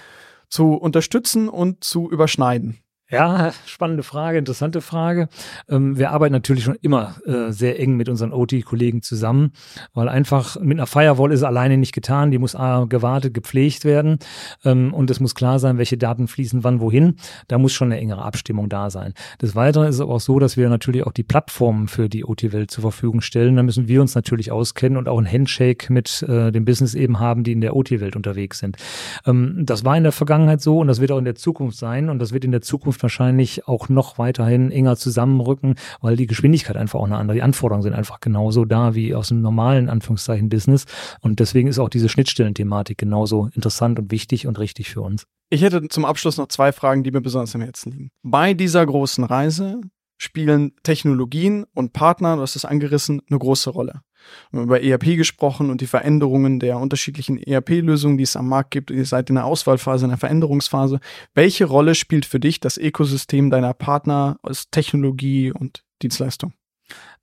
zu 0.50 0.75
unterstützen 0.75 1.50
und 1.50 1.84
zu 1.84 2.10
überschneiden? 2.10 2.77
Ja, 3.12 3.54
spannende 3.68 4.02
Frage, 4.02 4.40
interessante 4.40 4.82
Frage. 4.82 5.30
Ähm, 5.70 5.96
wir 5.96 6.10
arbeiten 6.10 6.34
natürlich 6.34 6.64
schon 6.64 6.78
immer 6.82 7.18
äh, 7.28 7.52
sehr 7.52 7.80
eng 7.80 7.98
mit 7.98 8.10
unseren 8.10 8.34
OT-Kollegen 8.34 9.04
zusammen, 9.04 9.52
weil 9.94 10.10
einfach 10.10 10.60
mit 10.60 10.80
einer 10.80 10.88
Firewall 10.88 11.32
ist 11.32 11.44
alleine 11.44 11.78
nicht 11.78 11.94
getan. 11.94 12.32
Die 12.32 12.40
muss 12.40 12.56
A, 12.56 12.86
gewartet, 12.86 13.36
gepflegt 13.36 13.86
werden 13.86 14.18
ähm, 14.64 14.92
und 14.92 15.12
es 15.12 15.20
muss 15.20 15.36
klar 15.36 15.60
sein, 15.60 15.78
welche 15.78 16.00
Daten 16.00 16.28
fließen 16.28 16.64
wann 16.64 16.82
wohin. 16.82 17.18
Da 17.48 17.60
muss 17.60 17.74
schon 17.74 17.92
eine 17.92 18.02
engere 18.02 18.24
Abstimmung 18.24 18.70
da 18.70 18.90
sein. 18.90 19.14
Des 19.40 19.56
Weiteren 19.56 19.88
ist 19.88 19.96
es 19.96 20.02
aber 20.02 20.16
auch 20.16 20.20
so, 20.20 20.40
dass 20.40 20.58
wir 20.58 20.68
natürlich 20.68 21.06
auch 21.06 21.12
die 21.12 21.24
Plattformen 21.24 21.88
für 21.88 22.10
die 22.10 22.26
OT-Welt 22.26 22.72
zur 22.72 22.82
Verfügung 22.82 23.22
stellen. 23.22 23.56
Da 23.56 23.62
müssen 23.62 23.88
wir 23.88 24.02
uns 24.02 24.16
natürlich 24.16 24.52
auskennen 24.52 24.98
und 24.98 25.08
auch 25.08 25.20
ein 25.20 25.32
Handshake 25.32 25.94
mit 25.94 26.24
äh, 26.24 26.52
dem 26.52 26.66
Business 26.66 26.96
eben 26.96 27.20
haben, 27.20 27.44
die 27.44 27.52
in 27.52 27.62
der 27.62 27.76
OT-Welt 27.76 28.16
unterwegs 28.16 28.58
sind. 28.58 28.78
Ähm, 29.28 29.62
das 29.64 29.86
war 29.86 29.96
in 29.96 30.02
der 30.02 30.12
Vergangenheit 30.12 30.60
so 30.60 30.80
und 30.80 30.88
das 30.88 31.02
wird 31.02 31.12
auch 31.12 31.20
in 31.20 31.26
der 31.26 31.36
Zukunft 31.36 31.78
sein 31.78 32.10
und 32.10 32.18
das 32.18 32.34
wird 32.34 32.44
in 32.44 32.52
der 32.52 32.62
Zukunft 32.62 32.95
Zukunft 32.96 33.04
wahrscheinlich 33.04 33.68
auch 33.68 33.90
noch 33.90 34.18
weiterhin 34.18 34.72
enger 34.72 34.96
zusammenrücken, 34.96 35.75
weil 36.02 36.16
die 36.16 36.28
Geschwindigkeit 36.28 36.78
einfach 36.78 37.00
auch 37.00 37.06
eine 37.06 37.18
andere, 37.18 37.36
die 37.36 37.42
Anforderungen 37.42 37.84
sind 37.84 37.94
einfach 37.94 38.20
genauso 38.20 38.66
da 38.66 38.96
wie 38.96 39.14
aus 39.14 39.30
dem 39.30 39.42
normalen 39.42 39.90
Anführungszeichen 39.90 40.50
Business 40.50 40.86
und 41.22 41.40
deswegen 41.40 41.68
ist 41.68 41.80
auch 41.80 41.90
diese 41.90 42.10
Schnittstellenthematik 42.10 42.98
genauso 42.98 43.50
interessant 43.54 44.00
und 44.00 44.12
wichtig 44.12 44.48
und 44.48 44.60
richtig 44.60 44.90
für 44.90 45.02
uns. 45.02 45.25
Ich 45.50 45.62
hätte 45.62 45.88
zum 45.88 46.06
Abschluss 46.06 46.38
noch 46.38 46.48
zwei 46.48 46.72
Fragen, 46.72 47.04
die 47.04 47.12
mir 47.12 47.22
besonders 47.22 47.56
am 47.56 47.62
Herzen 47.62 47.92
liegen. 47.92 48.10
Bei 48.24 48.54
dieser 48.54 48.86
großen 48.86 49.24
Reise 49.24 49.82
spielen 50.18 50.72
Technologien 50.84 51.66
und 51.74 51.94
Partner, 51.94 52.38
du 52.38 52.42
hast 52.42 52.56
es 52.56 52.66
angerissen, 52.66 53.22
eine 53.30 53.40
große 53.40 53.70
Rolle. 53.70 54.02
Über 54.51 54.82
ERP 54.82 55.17
gesprochen 55.17 55.70
und 55.70 55.82
die 55.82 55.88
Veränderungen 55.88 56.60
der 56.60 56.77
unterschiedlichen 56.77 57.38
ERP-Lösungen, 57.41 58.17
die 58.17 58.24
es 58.24 58.36
am 58.36 58.48
Markt 58.48 58.72
gibt. 58.72 58.91
Ihr 58.91 59.05
seid 59.05 59.29
in 59.29 59.36
der 59.36 59.46
Auswahlphase, 59.46 60.05
in 60.05 60.10
der 60.10 60.17
Veränderungsphase. 60.17 61.00
Welche 61.34 61.65
Rolle 61.65 61.96
spielt 61.96 62.25
für 62.25 62.39
dich 62.39 62.60
das 62.60 62.77
Ökosystem 62.77 63.50
deiner 63.50 63.74
Partner 63.74 64.38
aus 64.42 64.70
Technologie 64.70 65.51
und 65.51 65.83
Dienstleistung? 66.01 66.53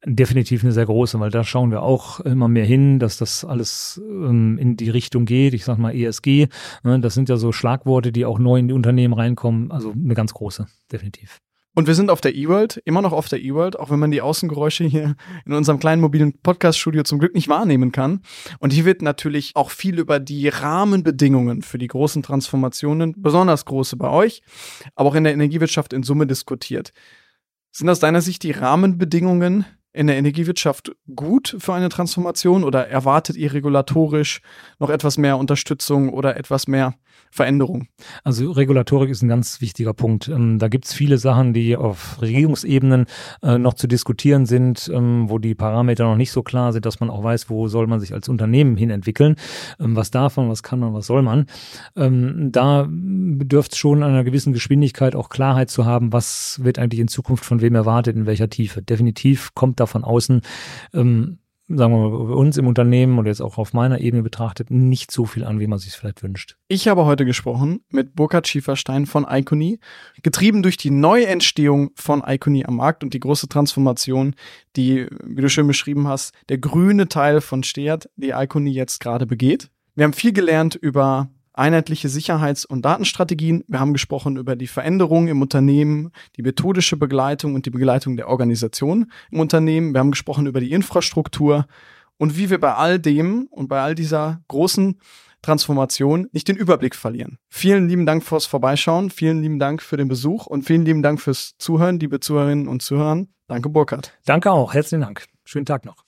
Definitiv 0.04 0.64
eine 0.64 0.72
sehr 0.72 0.86
große, 0.86 1.20
weil 1.20 1.30
da 1.30 1.44
schauen 1.44 1.70
wir 1.70 1.82
auch 1.82 2.18
immer 2.20 2.48
mehr 2.48 2.64
hin, 2.64 2.98
dass 2.98 3.18
das 3.18 3.44
alles 3.44 4.00
ähm, 4.04 4.58
in 4.58 4.76
die 4.76 4.90
Richtung 4.90 5.26
geht. 5.26 5.54
Ich 5.54 5.64
sag 5.64 5.78
mal 5.78 5.94
ESG, 5.94 6.48
ne, 6.82 6.98
das 6.98 7.14
sind 7.14 7.28
ja 7.28 7.36
so 7.36 7.52
Schlagworte, 7.52 8.10
die 8.10 8.24
auch 8.24 8.40
neu 8.40 8.58
in 8.58 8.66
die 8.66 8.74
Unternehmen 8.74 9.14
reinkommen. 9.14 9.70
Also 9.70 9.92
eine 9.92 10.14
ganz 10.14 10.34
große, 10.34 10.66
definitiv. 10.90 11.38
Und 11.74 11.86
wir 11.86 11.94
sind 11.94 12.10
auf 12.10 12.20
der 12.20 12.34
E-World, 12.34 12.82
immer 12.84 13.00
noch 13.00 13.12
auf 13.12 13.28
der 13.28 13.40
E-World, 13.40 13.78
auch 13.78 13.90
wenn 13.90 13.98
man 13.98 14.10
die 14.10 14.20
Außengeräusche 14.20 14.84
hier 14.84 15.16
in 15.46 15.54
unserem 15.54 15.78
kleinen 15.78 16.02
mobilen 16.02 16.38
Podcast-Studio 16.42 17.02
zum 17.02 17.18
Glück 17.18 17.34
nicht 17.34 17.48
wahrnehmen 17.48 17.92
kann. 17.92 18.20
Und 18.58 18.72
hier 18.72 18.84
wird 18.84 19.00
natürlich 19.00 19.52
auch 19.54 19.70
viel 19.70 19.98
über 19.98 20.20
die 20.20 20.48
Rahmenbedingungen 20.48 21.62
für 21.62 21.78
die 21.78 21.86
großen 21.86 22.22
Transformationen, 22.22 23.14
besonders 23.16 23.64
große 23.64 23.96
bei 23.96 24.10
euch, 24.10 24.42
aber 24.94 25.08
auch 25.08 25.14
in 25.14 25.24
der 25.24 25.32
Energiewirtschaft 25.32 25.94
in 25.94 26.02
Summe 26.02 26.26
diskutiert. 26.26 26.92
Sind 27.70 27.88
aus 27.88 28.00
deiner 28.00 28.20
Sicht 28.20 28.42
die 28.42 28.50
Rahmenbedingungen 28.50 29.64
in 29.92 30.06
der 30.06 30.16
Energiewirtschaft 30.16 30.92
gut 31.14 31.56
für 31.58 31.74
eine 31.74 31.88
Transformation 31.88 32.64
oder 32.64 32.88
erwartet 32.88 33.36
ihr 33.36 33.52
regulatorisch 33.52 34.40
noch 34.78 34.90
etwas 34.90 35.18
mehr 35.18 35.36
Unterstützung 35.36 36.10
oder 36.10 36.36
etwas 36.36 36.66
mehr 36.66 36.94
Veränderung? 37.30 37.88
Also 38.24 38.50
Regulatorik 38.52 39.10
ist 39.10 39.22
ein 39.22 39.28
ganz 39.28 39.60
wichtiger 39.60 39.94
Punkt. 39.94 40.28
Ähm, 40.28 40.58
da 40.58 40.68
gibt 40.68 40.84
es 40.84 40.92
viele 40.92 41.16
Sachen, 41.18 41.54
die 41.54 41.76
auf 41.76 42.20
Regierungsebenen 42.20 43.06
äh, 43.42 43.58
noch 43.58 43.74
zu 43.74 43.86
diskutieren 43.86 44.44
sind, 44.44 44.90
ähm, 44.92 45.30
wo 45.30 45.38
die 45.38 45.54
Parameter 45.54 46.04
noch 46.04 46.16
nicht 46.16 46.32
so 46.32 46.42
klar 46.42 46.72
sind, 46.72 46.84
dass 46.84 47.00
man 47.00 47.10
auch 47.10 47.24
weiß, 47.24 47.48
wo 47.48 47.68
soll 47.68 47.86
man 47.86 48.00
sich 48.00 48.12
als 48.12 48.28
Unternehmen 48.28 48.76
hin 48.76 48.90
entwickeln, 48.90 49.36
ähm, 49.80 49.96
was 49.96 50.10
darf 50.10 50.36
man, 50.36 50.48
was 50.48 50.62
kann 50.62 50.78
man, 50.78 50.92
was 50.92 51.06
soll 51.06 51.22
man. 51.22 51.46
Da 51.94 52.86
bedürft 52.88 53.72
es 53.72 53.78
schon 53.78 54.02
einer 54.02 54.24
gewissen 54.24 54.52
Geschwindigkeit 54.52 55.14
auch 55.14 55.28
Klarheit 55.28 55.70
zu 55.70 55.84
haben, 55.84 56.12
was 56.12 56.60
wird 56.62 56.78
eigentlich 56.78 57.00
in 57.00 57.08
Zukunft 57.08 57.44
von 57.44 57.60
wem 57.60 57.74
erwartet, 57.74 58.16
in 58.16 58.26
welcher 58.26 58.48
Tiefe. 58.48 58.82
Definitiv 58.82 59.54
kommt 59.54 59.80
da 59.80 59.81
von 59.86 60.04
außen 60.04 60.42
sagen 61.76 61.92
wir 61.92 61.98
mal, 61.98 62.26
bei 62.26 62.34
uns 62.34 62.56
im 62.56 62.66
Unternehmen 62.66 63.18
und 63.18 63.26
jetzt 63.26 63.40
auch 63.40 63.58
auf 63.58 63.72
meiner 63.72 64.00
Ebene 64.00 64.22
betrachtet, 64.22 64.70
nicht 64.70 65.10
so 65.10 65.24
viel 65.24 65.44
an, 65.44 65.60
wie 65.60 65.66
man 65.66 65.78
sich 65.78 65.92
vielleicht 65.92 66.22
wünscht. 66.22 66.56
Ich 66.68 66.88
habe 66.88 67.04
heute 67.04 67.24
gesprochen 67.24 67.84
mit 67.90 68.14
Burkhard 68.14 68.48
Schieferstein 68.48 69.06
von 69.06 69.26
Iconi, 69.28 69.78
getrieben 70.22 70.62
durch 70.62 70.76
die 70.76 70.90
Neuentstehung 70.90 71.90
von 71.94 72.22
Iconi 72.26 72.64
am 72.64 72.76
Markt 72.76 73.04
und 73.04 73.14
die 73.14 73.20
große 73.20 73.48
Transformation, 73.48 74.34
die, 74.76 75.06
wie 75.24 75.42
du 75.42 75.48
schön 75.48 75.66
beschrieben 75.66 76.08
hast, 76.08 76.34
der 76.48 76.58
grüne 76.58 77.08
Teil 77.08 77.40
von 77.40 77.62
Steat, 77.62 78.08
die 78.16 78.30
Iconi 78.30 78.70
jetzt 78.70 79.00
gerade 79.00 79.26
begeht. 79.26 79.70
Wir 79.94 80.04
haben 80.04 80.14
viel 80.14 80.32
gelernt 80.32 80.74
über 80.74 81.28
einheitliche 81.54 82.08
Sicherheits- 82.08 82.64
und 82.64 82.84
Datenstrategien. 82.84 83.64
Wir 83.68 83.80
haben 83.80 83.92
gesprochen 83.92 84.36
über 84.36 84.56
die 84.56 84.66
Veränderungen 84.66 85.28
im 85.28 85.42
Unternehmen, 85.42 86.12
die 86.36 86.42
methodische 86.42 86.96
Begleitung 86.96 87.54
und 87.54 87.66
die 87.66 87.70
Begleitung 87.70 88.16
der 88.16 88.28
Organisation 88.28 89.10
im 89.30 89.40
Unternehmen. 89.40 89.92
Wir 89.94 90.00
haben 90.00 90.10
gesprochen 90.10 90.46
über 90.46 90.60
die 90.60 90.72
Infrastruktur 90.72 91.66
und 92.18 92.36
wie 92.36 92.50
wir 92.50 92.60
bei 92.60 92.74
all 92.74 92.98
dem 92.98 93.48
und 93.50 93.68
bei 93.68 93.80
all 93.80 93.94
dieser 93.94 94.40
großen 94.48 94.98
Transformation 95.42 96.28
nicht 96.32 96.46
den 96.48 96.56
Überblick 96.56 96.94
verlieren. 96.94 97.38
Vielen 97.48 97.88
lieben 97.88 98.06
Dank 98.06 98.22
fürs 98.22 98.46
Vorbeischauen, 98.46 99.10
vielen 99.10 99.42
lieben 99.42 99.58
Dank 99.58 99.82
für 99.82 99.96
den 99.96 100.08
Besuch 100.08 100.46
und 100.46 100.62
vielen 100.62 100.84
lieben 100.84 101.02
Dank 101.02 101.20
fürs 101.20 101.54
Zuhören, 101.58 101.98
liebe 101.98 102.20
Zuhörerinnen 102.20 102.68
und 102.68 102.82
Zuhörer. 102.82 103.24
Danke, 103.48 103.68
Burkhard. 103.68 104.16
Danke 104.24 104.52
auch. 104.52 104.72
Herzlichen 104.72 105.02
Dank. 105.02 105.26
Schönen 105.44 105.66
Tag 105.66 105.84
noch. 105.84 106.04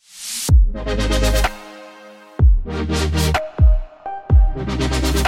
Thank 4.55 5.15
you. 5.15 5.24